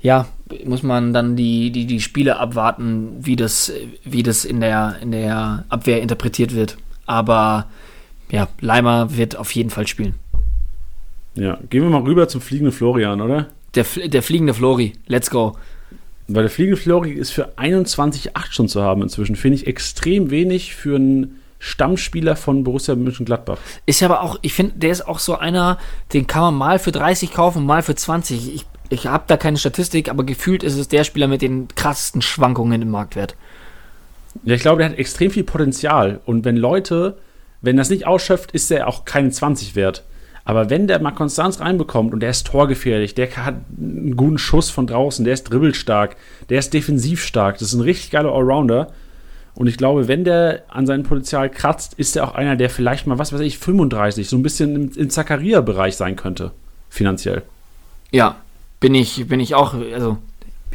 [0.00, 0.26] ja,
[0.64, 3.72] muss man dann die, die, die Spiele abwarten, wie das,
[4.04, 6.76] wie das in der, in der Abwehr interpretiert wird.
[7.06, 7.66] Aber
[8.30, 10.14] ja, Leimer wird auf jeden Fall spielen.
[11.34, 13.48] Ja, gehen wir mal rüber zum fliegenden Florian, oder?
[13.76, 15.56] Der, der fliegende Flori, let's go.
[16.28, 19.36] Weil der fliegende Flori ist für 21,8 schon zu haben inzwischen.
[19.36, 23.58] Finde ich extrem wenig für einen Stammspieler von Borussia Mönchengladbach.
[23.86, 25.78] Ist aber auch, ich finde, der ist auch so einer,
[26.12, 28.54] den kann man mal für 30 kaufen, mal für 20.
[28.54, 32.22] Ich, ich habe da keine Statistik, aber gefühlt ist es der Spieler mit den krassesten
[32.22, 33.36] Schwankungen im Marktwert.
[34.44, 36.20] Ja, ich glaube, der hat extrem viel Potenzial.
[36.26, 37.16] Und wenn Leute,
[37.62, 40.04] wenn das nicht ausschöpft, ist er auch keine 20 wert.
[40.46, 44.70] Aber wenn der mal Konstanz reinbekommt und der ist torgefährlich, der hat einen guten Schuss
[44.70, 46.16] von draußen, der ist dribbelstark,
[46.48, 48.92] der ist defensiv stark, das ist ein richtig geiler Allrounder.
[49.56, 53.08] Und ich glaube, wenn der an seinem Potenzial kratzt, ist er auch einer, der vielleicht
[53.08, 56.52] mal, was weiß ich, 35, so ein bisschen im, im Zakaria-Bereich sein könnte,
[56.90, 57.42] finanziell.
[58.12, 58.36] Ja,
[58.78, 60.18] bin ich, bin ich auch, also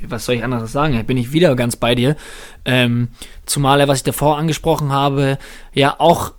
[0.05, 1.01] was soll ich anderes sagen?
[1.05, 2.17] Bin ich wieder ganz bei dir.
[2.65, 3.09] Ähm,
[3.45, 5.37] zumal er, was ich davor angesprochen habe,
[5.73, 6.33] ja auch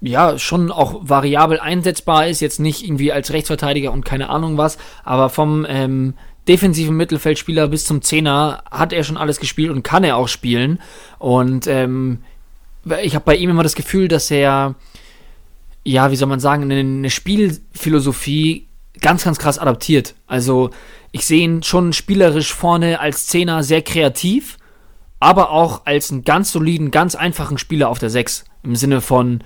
[0.00, 4.78] ja, schon auch variabel einsetzbar ist, jetzt nicht irgendwie als Rechtsverteidiger und keine Ahnung was,
[5.04, 6.14] aber vom ähm,
[6.48, 10.80] defensiven Mittelfeldspieler bis zum Zehner hat er schon alles gespielt und kann er auch spielen.
[11.18, 12.18] Und ähm,
[13.02, 14.74] ich habe bei ihm immer das Gefühl, dass er,
[15.84, 18.66] ja, wie soll man sagen, eine, Spielphilosophie
[19.00, 20.14] ganz, ganz krass adaptiert.
[20.26, 20.70] Also
[21.12, 24.56] ich sehe ihn schon spielerisch vorne als Zehner sehr kreativ,
[25.20, 28.44] aber auch als einen ganz soliden, ganz einfachen Spieler auf der Sechs.
[28.62, 29.42] Im Sinne von,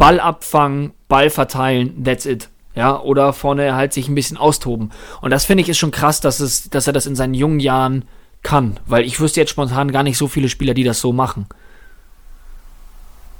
[0.00, 2.48] Ball abfangen, Ball verteilen, that's it.
[2.74, 4.92] Ja, oder vorne halt sich ein bisschen austoben.
[5.20, 7.60] Und das finde ich ist schon krass, dass, es, dass er das in seinen jungen
[7.60, 8.06] Jahren
[8.42, 8.80] kann.
[8.86, 11.44] Weil ich wüsste jetzt spontan gar nicht so viele Spieler, die das so machen.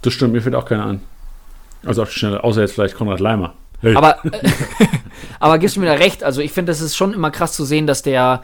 [0.03, 1.01] Das stimmt, mir fällt auch keiner an.
[1.83, 3.55] Also auf die Schnelle, außer jetzt vielleicht Konrad Leimer.
[3.81, 3.97] Hey.
[3.97, 4.19] Aber,
[5.41, 6.23] aber gibst du mir da recht?
[6.23, 8.43] Also ich finde, das ist schon immer krass zu sehen, dass der,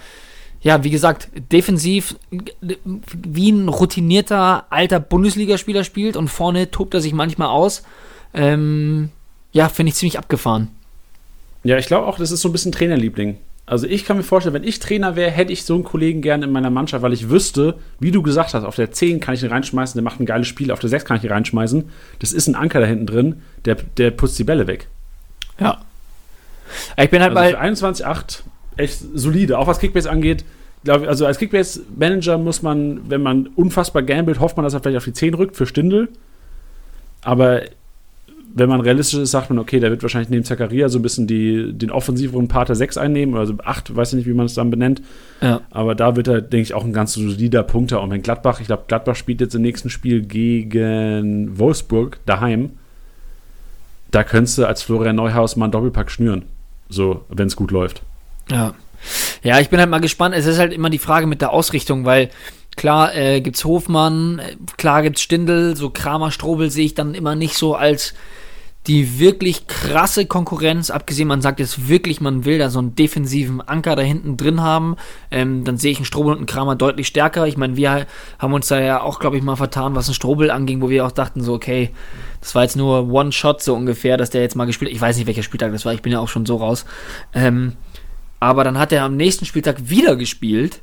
[0.61, 2.17] ja, wie gesagt, defensiv
[2.61, 7.83] wie ein routinierter alter Bundesligaspieler spielt und vorne tobt er sich manchmal aus.
[8.35, 9.11] Ähm,
[9.53, 10.69] ja, finde ich ziemlich abgefahren.
[11.65, 13.39] Ja, ich glaube auch, das ist so ein bisschen Trainerliebling.
[13.69, 16.47] Also ich kann mir vorstellen, wenn ich Trainer wäre, hätte ich so einen Kollegen gerne
[16.47, 19.43] in meiner Mannschaft, weil ich wüsste, wie du gesagt hast, auf der 10 kann ich
[19.43, 21.91] ihn reinschmeißen, der macht ein geiles Spiel, auf der 6 kann ich ihn reinschmeißen.
[22.21, 24.87] Das ist ein Anker da hinten drin, der, der putzt die Bälle weg.
[25.59, 25.81] Ja.
[26.97, 28.43] Ich bin halt Also für 21,8
[28.77, 29.59] echt solide.
[29.59, 30.45] Auch was Kickbase angeht.
[30.85, 34.99] Glaub, also als Kickbase-Manager muss man, wenn man unfassbar gambelt, hofft man, dass er vielleicht
[34.99, 36.09] auf die 10 rückt für Stindel.
[37.23, 37.63] Aber
[38.55, 41.27] wenn man realistisch ist, sagt man, okay, der wird wahrscheinlich neben Zakaria so ein bisschen
[41.27, 44.47] die, den offensiveren Part der 6 einnehmen, oder so 8, weiß ich nicht, wie man
[44.47, 45.03] es dann benennt.
[45.43, 45.61] Ja.
[45.71, 48.01] Aber da wird er, denke ich, auch ein ganz solider Punkter.
[48.01, 52.71] Und wenn Gladbach, ich glaube, Gladbach spielt jetzt im nächsten Spiel gegen Wolfsburg daheim,
[54.11, 56.45] da könntest du als Florian Neuhaus mal einen Doppelpack schnüren.
[56.89, 58.03] So, wenn es gut läuft.
[58.51, 58.75] Ja.
[59.43, 60.35] Ja, ich bin halt mal gespannt.
[60.35, 62.31] Es ist halt immer die Frage mit der Ausrichtung, weil
[62.77, 67.35] klar äh, gibt's Hofmann, äh, klar gibt's Stindel, so Kramer, Strobel sehe ich dann immer
[67.35, 68.15] nicht so als
[68.87, 73.61] die wirklich krasse Konkurrenz, abgesehen, man sagt jetzt wirklich, man will da so einen defensiven
[73.61, 74.97] Anker da hinten drin haben,
[75.33, 77.49] ähm, dann sehe ich einen Strobel und einen Kramer deutlich stärker.
[77.49, 78.07] Ich meine, wir
[78.39, 81.05] haben uns da ja auch, glaube ich, mal vertan, was einen Strobel anging, wo wir
[81.05, 81.91] auch dachten, so, okay,
[82.41, 85.27] das war jetzt nur One-Shot so ungefähr, dass der jetzt mal gespielt Ich weiß nicht,
[85.27, 86.85] welcher Spieltag das war, ich bin ja auch schon so raus.
[87.35, 87.73] Ähm,
[88.41, 90.81] aber dann hat er am nächsten Spieltag wieder gespielt,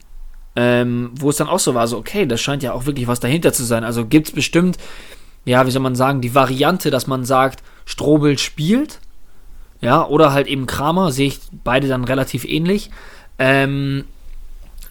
[0.55, 3.19] ähm, wo es dann auch so war, so, okay, das scheint ja auch wirklich was
[3.19, 3.83] dahinter zu sein.
[3.83, 4.77] Also gibt es bestimmt,
[5.45, 8.99] ja, wie soll man sagen, die Variante, dass man sagt, Strobel spielt,
[9.81, 12.89] ja, oder halt eben Kramer, sehe ich beide dann relativ ähnlich.
[13.37, 14.05] Ähm,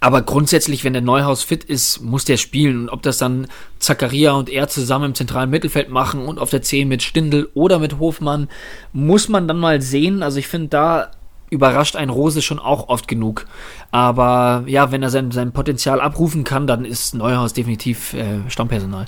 [0.00, 2.80] aber grundsätzlich, wenn der Neuhaus fit ist, muss der spielen.
[2.80, 3.46] Und ob das dann
[3.78, 7.78] Zakaria und er zusammen im zentralen Mittelfeld machen und auf der 10 mit Stindl oder
[7.78, 8.48] mit Hofmann,
[8.92, 10.24] muss man dann mal sehen.
[10.24, 11.10] Also ich finde, da
[11.53, 13.46] überrascht ein Rose schon auch oft genug.
[13.90, 19.07] Aber ja, wenn er sein, sein Potenzial abrufen kann, dann ist Neuhaus definitiv äh, Stammpersonal.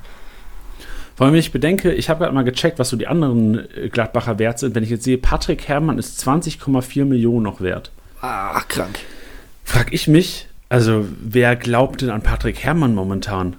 [1.16, 3.88] Vor allem, wenn ich bedenke, ich habe gerade mal gecheckt, was so die anderen äh,
[3.88, 4.74] Gladbacher wert sind.
[4.74, 7.90] Wenn ich jetzt sehe, Patrick Herrmann ist 20,4 Millionen noch wert.
[8.20, 8.98] Ah, krank.
[9.64, 13.56] Frag ich mich, also wer glaubt denn an Patrick Herrmann momentan?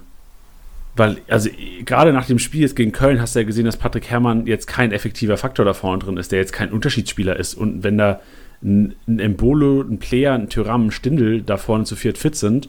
[0.94, 1.50] Weil, also
[1.84, 4.66] gerade nach dem Spiel jetzt gegen Köln hast du ja gesehen, dass Patrick Herrmann jetzt
[4.66, 7.54] kein effektiver Faktor da vorne drin ist, der jetzt kein Unterschiedsspieler ist.
[7.54, 8.20] Und wenn da
[8.62, 12.68] ein, ein Embolo, ein Player, ein Tyram, ein Stindel da vorne zu viert fit sind,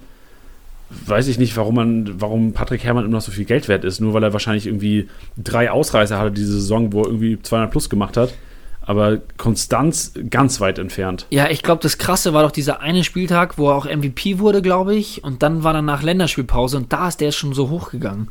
[0.90, 4.00] weiß ich nicht, warum man, warum Patrick Herrmann immer noch so viel Geld wert ist.
[4.00, 7.90] Nur weil er wahrscheinlich irgendwie drei Ausreißer hatte diese Saison, wo er irgendwie 200 plus
[7.90, 8.34] gemacht hat.
[8.82, 11.26] Aber Konstanz ganz weit entfernt.
[11.30, 14.62] Ja, ich glaube, das Krasse war doch dieser eine Spieltag, wo er auch MVP wurde,
[14.62, 15.26] glaube ich.
[15.26, 18.30] Und dann war danach Länderspielpause und da ist der schon so hochgegangen.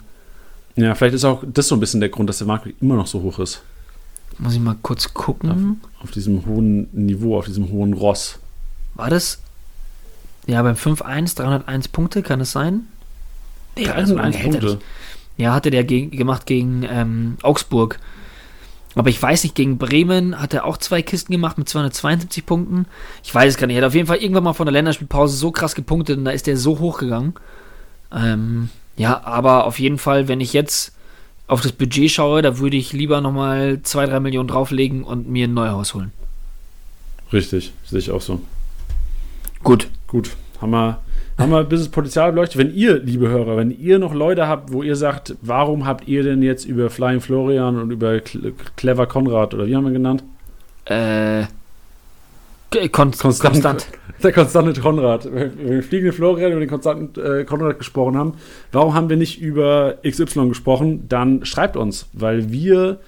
[0.77, 3.07] Ja, vielleicht ist auch das so ein bisschen der Grund, dass der Markt immer noch
[3.07, 3.63] so hoch ist.
[4.39, 5.81] Muss ich mal kurz gucken.
[6.03, 8.39] Auf diesem hohen Niveau, auf diesem hohen Ross.
[8.95, 9.39] War das?
[10.47, 12.87] Ja, beim 5-1, 301 Punkte, kann es sein?
[13.77, 14.85] Nee, also lange 301 hält er Punkte.
[15.37, 17.99] Ja, hatte der gegen, gemacht gegen ähm, Augsburg.
[18.95, 22.87] Aber ich weiß nicht, gegen Bremen hat er auch zwei Kisten gemacht mit 272 Punkten.
[23.23, 23.77] Ich weiß es gar nicht.
[23.77, 26.31] Er hat auf jeden Fall irgendwann mal von der Länderspielpause so krass gepunktet und da
[26.31, 27.35] ist der so hochgegangen.
[28.11, 30.96] Ähm, ja, aber auf jeden Fall, wenn ich jetzt
[31.47, 35.47] auf das Budget schaue, da würde ich lieber nochmal 2, 3 Millionen drauflegen und mir
[35.47, 36.13] ein Neuhaus holen.
[37.33, 38.41] Richtig, sehe ich auch so.
[39.63, 39.89] Gut.
[40.07, 40.31] Gut,
[40.61, 40.99] haben wir,
[41.37, 42.59] haben wir ein bisschen Potenzial beleuchtet.
[42.59, 46.23] Wenn ihr, liebe Hörer, wenn ihr noch Leute habt, wo ihr sagt, warum habt ihr
[46.23, 49.95] denn jetzt über Flying Florian und über Cle- Clever Konrad oder wie haben wir ihn
[49.95, 50.23] genannt?
[50.85, 51.45] Äh.
[52.93, 53.41] Kon Konstant.
[53.41, 53.87] konstant.
[54.23, 55.29] Der konstante Konrad.
[55.31, 58.35] Wenn wir fliegende Florian über den konstanten äh, Konrad gesprochen haben,
[58.73, 61.05] warum haben wir nicht über XY gesprochen?
[61.09, 62.99] Dann schreibt uns, weil wir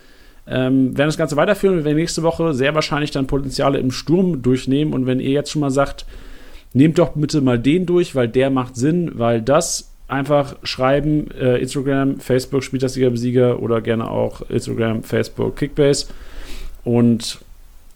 [0.47, 1.77] ähm, werden das Ganze weiterführen.
[1.77, 4.93] Wir werden nächste Woche sehr wahrscheinlich dann Potenziale im Sturm durchnehmen.
[4.93, 6.05] Und wenn ihr jetzt schon mal sagt,
[6.73, 11.59] nehmt doch bitte mal den durch, weil der macht Sinn, weil das einfach schreiben, äh,
[11.59, 16.07] Instagram, Facebook, Spieltagsliga Besieger oder gerne auch Instagram, Facebook, Kickbase.
[16.85, 17.41] Und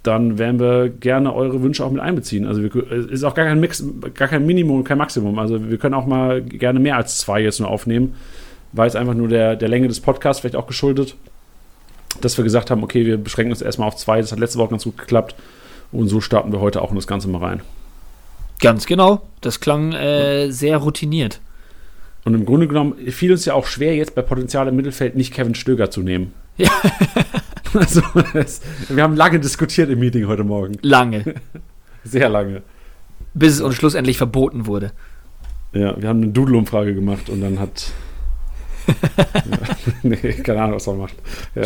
[0.02, 2.46] dann werden wir gerne eure Wünsche auch mit einbeziehen.
[2.46, 3.84] Also wir, es ist auch gar kein Mix,
[4.14, 5.38] gar kein Minimum, kein Maximum.
[5.38, 8.14] Also wir können auch mal gerne mehr als zwei jetzt nur aufnehmen,
[8.72, 11.14] weil es einfach nur der, der Länge des Podcasts vielleicht auch geschuldet,
[12.20, 14.20] dass wir gesagt haben, okay, wir beschränken uns erstmal auf zwei.
[14.20, 15.36] Das hat letzte Woche ganz gut geklappt.
[15.92, 17.60] Und so starten wir heute auch in das Ganze mal rein.
[18.60, 19.22] Ganz genau.
[19.40, 21.40] Das klang äh, sehr routiniert.
[22.24, 25.34] Und im Grunde genommen fiel uns ja auch schwer, jetzt bei Potenzial im Mittelfeld nicht
[25.34, 26.32] Kevin Stöger zu nehmen.
[26.56, 26.70] Ja.
[27.78, 28.02] Also,
[28.34, 30.76] das, wir haben lange diskutiert im Meeting heute Morgen.
[30.82, 31.34] Lange.
[32.04, 32.62] Sehr lange.
[33.34, 34.92] bis es uns schlussendlich verboten wurde.
[35.72, 37.92] Ja, wir haben eine Doodle-Umfrage gemacht und dann hat.
[39.16, 41.14] ja, nee, keine Ahnung, was er macht.
[41.54, 41.62] Ja,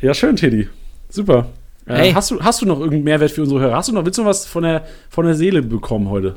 [0.00, 0.68] ja, schön, Teddy.
[1.08, 1.48] Super.
[1.86, 2.12] Äh, Hey.
[2.12, 3.76] hast, du, hast du noch irgendeinen Mehrwert für unsere Hörer?
[3.76, 6.36] Hast du noch, willst du noch was von der, von der Seele bekommen heute?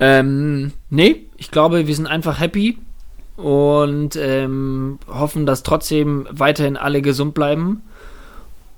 [0.00, 2.78] Ähm, nee, ich glaube, wir sind einfach happy
[3.42, 7.82] und ähm, hoffen, dass trotzdem weiterhin alle gesund bleiben.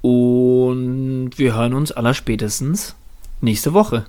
[0.01, 2.95] Und wir hören uns aller spätestens
[3.41, 4.07] nächste Woche.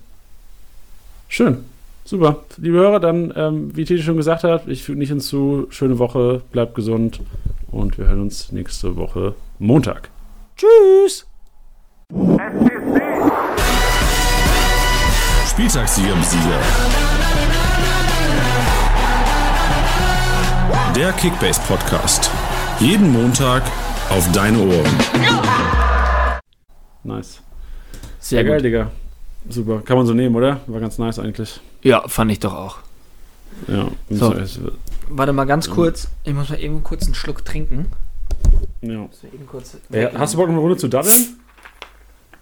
[1.28, 1.66] Schön.
[2.06, 2.44] Super.
[2.58, 5.68] Liebe Hörer, dann, ähm, wie Teddy schon gesagt hat, ich füge nicht hinzu.
[5.70, 7.22] Schöne Woche, bleibt gesund
[7.72, 10.10] und wir hören uns nächste Woche Montag.
[10.58, 11.26] Tschüss!
[15.44, 17.23] Es ist Spieltagssieger
[20.96, 22.30] Der Kickbase Podcast.
[22.80, 23.64] Jeden Montag
[24.10, 24.98] auf deine Ohren.
[27.04, 27.42] Nice.
[28.20, 28.66] Sehr Ja, geil, gut.
[28.66, 28.92] Digga.
[29.50, 29.82] Super.
[29.82, 30.62] Kann man so nehmen, oder?
[30.68, 31.60] War ganz nice eigentlich.
[31.82, 32.78] Ja, fand ich doch auch.
[33.68, 33.88] Ja.
[34.10, 34.36] So.
[35.10, 36.08] Warte mal ganz kurz.
[36.24, 37.88] Ich muss mal eben kurz einen Schluck trinken.
[38.82, 39.08] Ja.
[39.90, 41.38] Ja, hast du Bock, noch eine Runde zu daddeln?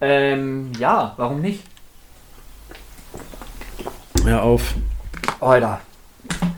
[0.02, 1.64] Ähm, ja, warum nicht?
[4.26, 4.76] Ja, auf.
[5.40, 5.82] Alter.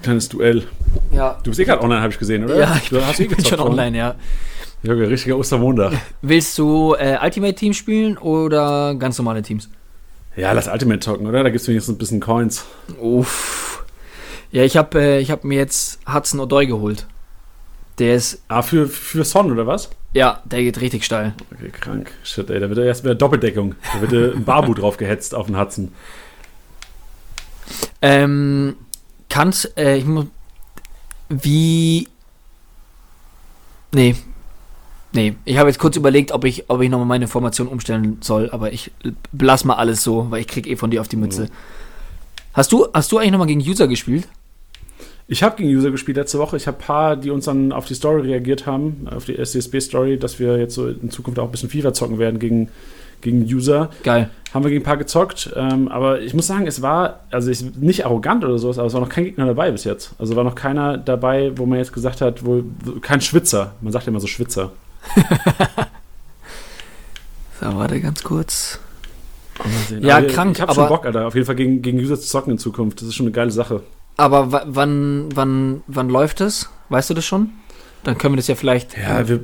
[0.01, 0.67] Kleines Duell.
[1.11, 1.37] Ja.
[1.43, 2.57] Du bist eh gerade online, habe ich gesehen, oder?
[2.57, 4.15] Ja, ich du hast eh bin schon online, ja.
[4.81, 5.93] Junge, richtiger Ostermontag.
[6.21, 9.69] Willst du äh, Ultimate Team spielen oder ganz normale Teams?
[10.35, 11.43] Ja, lass Ultimate talken, oder?
[11.43, 12.65] Da gibt es wenigstens ein bisschen Coins.
[12.99, 13.85] Uff.
[14.51, 17.05] Ja, ich habe äh, ich hab mir jetzt Hudson O'Doy geholt.
[17.99, 19.89] Der ist, Ah, für, für Son, oder was?
[20.13, 21.33] ja, der geht richtig steil.
[21.55, 22.11] Okay, krank.
[22.23, 23.75] Shit, ey, da wird er erst wieder Doppeldeckung.
[23.93, 25.91] Da wird ein Barbu drauf gehetzt auf den Hudson.
[28.01, 28.75] Ähm,
[29.29, 30.25] kannst, äh, ich muss,
[31.41, 32.07] wie,
[33.93, 34.15] nee,
[35.13, 38.49] nee, ich habe jetzt kurz überlegt, ob ich, ob ich nochmal meine Formation umstellen soll,
[38.51, 38.91] aber ich
[39.37, 41.49] lass mal alles so, weil ich krieg eh von dir auf die Mütze.
[42.53, 44.27] Hast du, hast du eigentlich nochmal gegen User gespielt?
[45.27, 46.57] Ich habe gegen User gespielt letzte Woche.
[46.57, 50.19] Ich habe ein paar, die uns dann auf die Story reagiert haben, auf die SCSB-Story,
[50.19, 52.69] dass wir jetzt so in Zukunft auch ein bisschen FIFA zocken werden gegen,
[53.23, 53.89] gegen User.
[54.03, 54.29] Geil.
[54.53, 55.51] Haben wir gegen ein paar gezockt.
[55.55, 58.93] Ähm, aber ich muss sagen, es war, also ich, nicht arrogant oder sowas, aber es
[58.93, 60.13] war noch kein Gegner dabei bis jetzt.
[60.19, 62.63] Also war noch keiner dabei, wo man jetzt gesagt hat, wo,
[63.01, 63.73] kein Schwitzer.
[63.81, 64.71] Man sagt ja immer so Schwitzer.
[67.61, 68.79] So, warte ganz kurz.
[70.01, 71.27] Ja, Aber krank, Ich habe schon aber- Bock, Alter.
[71.27, 72.99] Auf jeden Fall gegen, gegen User zu zocken in Zukunft.
[73.01, 73.83] Das ist schon eine geile Sache.
[74.17, 76.69] Aber wa- wann, wann, wann läuft es?
[76.89, 77.51] Weißt du das schon?
[78.03, 78.97] Dann können wir das ja vielleicht.
[78.97, 79.41] Ja, wir.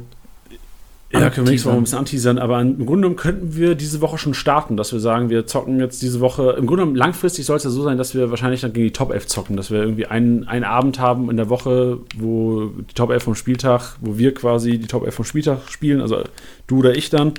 [1.12, 4.00] Ja, können wir nächste Woche ein bisschen anteasern, aber im Grunde genommen könnten wir diese
[4.00, 6.52] Woche schon starten, dass wir sagen, wir zocken jetzt diese Woche.
[6.52, 8.94] Im Grunde genommen langfristig soll es ja so sein, dass wir wahrscheinlich dann gegen die
[8.94, 12.94] Top 11 zocken, dass wir irgendwie einen, einen Abend haben in der Woche, wo die
[12.94, 16.22] Top 11 vom Spieltag, wo wir quasi die Top 11 vom Spieltag spielen, also
[16.68, 17.34] du oder ich dann.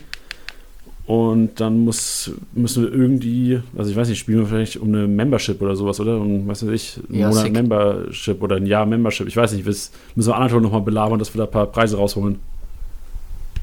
[1.07, 5.07] Und dann muss, müssen wir irgendwie, also ich weiß nicht, spielen wir vielleicht um eine
[5.09, 6.21] Membership oder sowas, oder?
[6.21, 7.53] Um, was weiß ich, einen Ja, Monat sick.
[7.53, 9.27] Membership oder ein Jahr Membership.
[9.27, 12.39] Ich weiß nicht, müssen wir Anatol nochmal belabern, dass wir da ein paar Preise rausholen.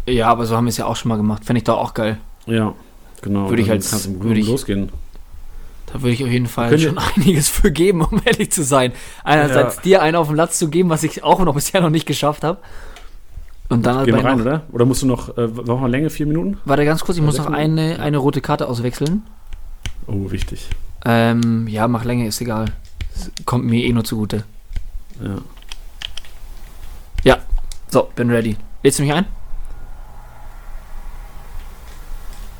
[0.08, 1.44] Ja, aber so haben wir es ja auch schon mal gemacht.
[1.46, 2.18] Fände ich doch auch geil.
[2.46, 2.74] Ja,
[3.22, 3.50] genau.
[3.50, 4.90] Würde ich als- würde ich- losgehen.
[5.88, 8.92] Da würde ich auf jeden Fall schon einiges für geben, um ehrlich zu sein.
[9.24, 9.82] Einerseits Ja.
[9.84, 12.44] dir einen auf den Latz zu geben, was ich auch noch bisher noch nicht geschafft
[12.44, 12.60] habe.
[13.70, 14.62] Und dann Gehen wir rein, noch, oder?
[14.72, 16.58] Oder musst du noch, äh, brauchen wir Länge, vier Minuten?
[16.66, 19.24] Warte ganz kurz, ich muss noch eine, eine rote Karte auswechseln.
[20.08, 20.70] Oh, wichtig.
[21.06, 22.66] Ähm, ja, mach Länge, ist egal.
[23.14, 24.44] Das kommt mir eh nur zugute.
[27.24, 27.38] Ja.
[27.90, 28.58] So, bin ready.
[28.84, 29.26] Lädst du mich ein?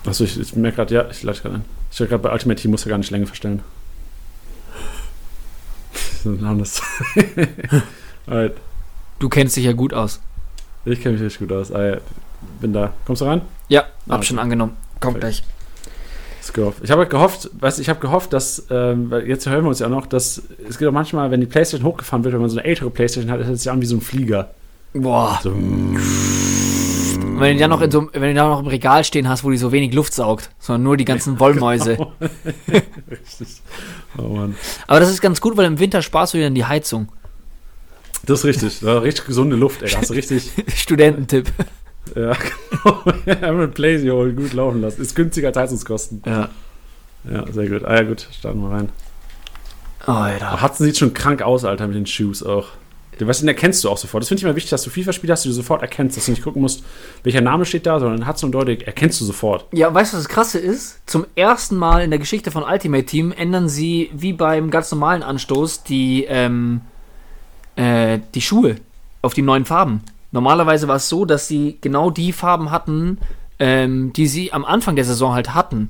[0.08, 1.66] Achso, ich, ich merke gerade, ja, ich leite gerade ein.
[1.92, 3.62] Ich gerade bei Ultimate Team muss ja gar nicht Länge verstellen.
[6.24, 6.82] so ein anderes.
[8.28, 8.54] Alright.
[9.20, 10.20] Du kennst dich ja gut aus.
[10.86, 11.70] Ich kenne mich richtig gut aus.
[11.70, 11.98] Ja.
[12.62, 12.94] Bin da.
[13.06, 13.42] Kommst du rein?
[13.68, 14.28] Ja, Ah, hab okay.
[14.28, 14.78] schon angenommen.
[15.00, 15.44] Kommt gleich.
[16.38, 16.74] Let's go.
[16.82, 19.80] Ich habe gehofft, weißt du, ich habe gehofft, dass, ähm, weil jetzt hören wir uns
[19.80, 22.58] ja noch, dass es geht auch manchmal, wenn die Playstation hochgefahren wird, wenn man so
[22.58, 24.52] eine ältere Playstation hat, ist es ja an wie so ein Flieger.
[24.94, 25.40] Boah.
[25.44, 25.54] So,
[27.38, 29.44] Und wenn du dann noch in so, wenn du da noch im Regal stehen hast,
[29.44, 31.98] wo die so wenig Luft saugt, sondern nur die ganzen Wollmäuse.
[33.12, 33.62] richtig.
[34.18, 34.56] Oh Mann.
[34.88, 37.10] Aber das ist ganz gut, weil im Winter sparst du dir dann die Heizung.
[38.26, 38.80] Das ist richtig.
[38.80, 39.90] Da war richtig gesunde Luft, ey.
[39.90, 40.52] Hast du richtig.
[40.76, 41.52] Studententipp.
[42.16, 42.36] ja,
[43.26, 43.62] genau.
[43.62, 45.00] Ein Playsee holen, gut laufen lassen.
[45.00, 46.24] Ist günstiger als Heizungskosten.
[46.26, 46.50] Ja.
[47.30, 47.86] Ja, sehr gut.
[47.86, 48.28] Ah ja, gut.
[48.32, 48.90] Starten wir rein.
[50.08, 50.48] Alter.
[50.48, 52.70] Aber Hudson sieht schon krank aus, Alter, mit den Shoes auch.
[53.18, 54.22] Du, den erkennst du auch sofort.
[54.22, 56.32] Das finde ich immer wichtig, dass du FIFA-Spiele hast, die du sofort erkennst, dass du
[56.32, 56.84] nicht gucken musst,
[57.24, 59.66] welcher Name steht da, sondern Hudson und Deutig erkennst du sofort.
[59.74, 61.00] Ja, weißt du, was das Krasse ist?
[61.06, 65.24] Zum ersten Mal in der Geschichte von Ultimate Team ändern sie, wie beim ganz normalen
[65.24, 66.82] Anstoß, die, ähm,
[67.76, 68.78] äh, die Schuhe
[69.22, 70.02] auf die neuen Farben.
[70.32, 73.18] Normalerweise war es so, dass sie genau die Farben hatten,
[73.60, 75.90] ähm, die sie am Anfang der Saison halt hatten.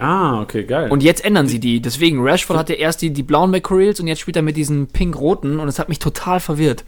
[0.00, 0.90] Ah, okay, geil.
[0.90, 1.80] Und jetzt ändern sie die.
[1.80, 5.60] Deswegen, Rashford hatte erst die, die blauen McCoreals und jetzt spielt er mit diesen pink-roten
[5.60, 6.84] und es hat mich total verwirrt.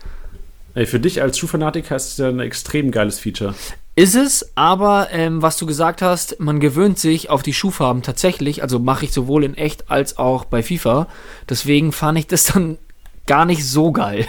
[0.74, 3.54] Ey, für dich als Schuhfanatiker ist es ja ein extrem geiles Feature.
[3.94, 8.62] Ist es, aber ähm, was du gesagt hast, man gewöhnt sich auf die Schuhfarben tatsächlich,
[8.62, 11.08] also mache ich sowohl in echt als auch bei FIFA.
[11.46, 12.78] Deswegen fand ich das dann
[13.26, 14.26] gar nicht so geil.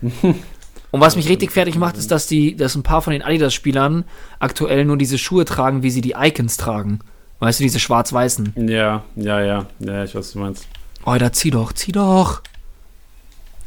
[0.00, 4.04] Und was mich richtig fertig macht, ist, dass die, dass ein paar von den Adidas-Spielern
[4.38, 7.00] aktuell nur diese Schuhe tragen, wie sie die Icons tragen.
[7.40, 8.54] Weißt du, diese schwarz-weißen.
[8.68, 9.66] Ja, ja, ja.
[9.80, 10.66] Ja, ich weiß, was du meinst.
[11.04, 12.42] Oh, da zieh doch, zieh doch.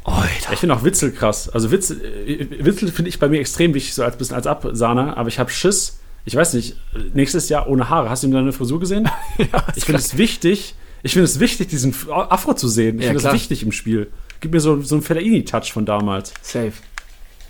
[0.04, 0.52] Alter.
[0.52, 1.48] Ich finde auch Witzel krass.
[1.50, 5.16] Also Witzel, äh, Witzel finde ich bei mir extrem wichtig, so als bisschen als Absahner,
[5.16, 6.76] aber ich habe Schiss, ich weiß nicht,
[7.14, 8.08] nächstes Jahr ohne Haare.
[8.10, 9.08] Hast du ihm deine Frisur gesehen?
[9.38, 9.46] ja,
[9.76, 12.98] Ich finde es wichtig, ich finde es wichtig, diesen Afro zu sehen.
[12.98, 14.10] Ich Ja, finde das wichtig im Spiel.
[14.40, 16.32] Gib mir so, so einen Fellaini-Touch von damals.
[16.42, 16.72] Safe.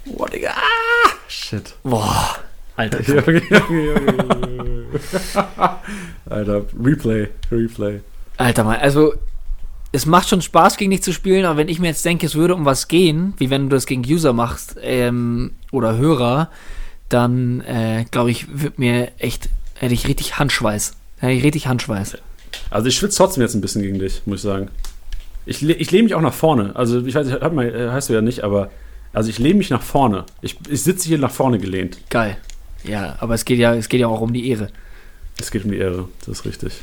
[0.05, 0.51] Boah, Digga.
[0.51, 1.75] Ah, shit.
[1.85, 2.37] Boah.
[2.79, 3.01] Alter.
[3.03, 4.85] Junge, Junge, Junge.
[6.31, 8.01] Alter, Replay, Replay.
[8.37, 9.15] Alter mal, also
[9.91, 12.35] es macht schon Spaß, gegen dich zu spielen, aber wenn ich mir jetzt denke, es
[12.37, 16.51] würde um was gehen, wie wenn du das gegen User machst ähm, oder Hörer,
[17.09, 20.93] dann äh, glaube ich, wird mir echt, hätte ich richtig Handschweiß.
[21.19, 22.19] Hätte ich richtig Handschweiß.
[22.71, 24.69] Also ich schwitze trotzdem jetzt ein bisschen gegen dich, muss ich sagen.
[25.47, 26.77] Ich, le- ich lehne mich auch nach vorne.
[26.77, 28.71] Also ich weiß, hört mal, äh, heißt du ja nicht, aber
[29.15, 30.25] also ich lehne mich nach vorne.
[30.43, 31.99] Ich, ich sitze hier nach vorne gelehnt.
[32.11, 32.37] Geil.
[32.85, 34.69] Ja, aber es geht ja, es geht ja auch um die Ehre.
[35.41, 36.81] Es geht um die Ehre, das ist richtig.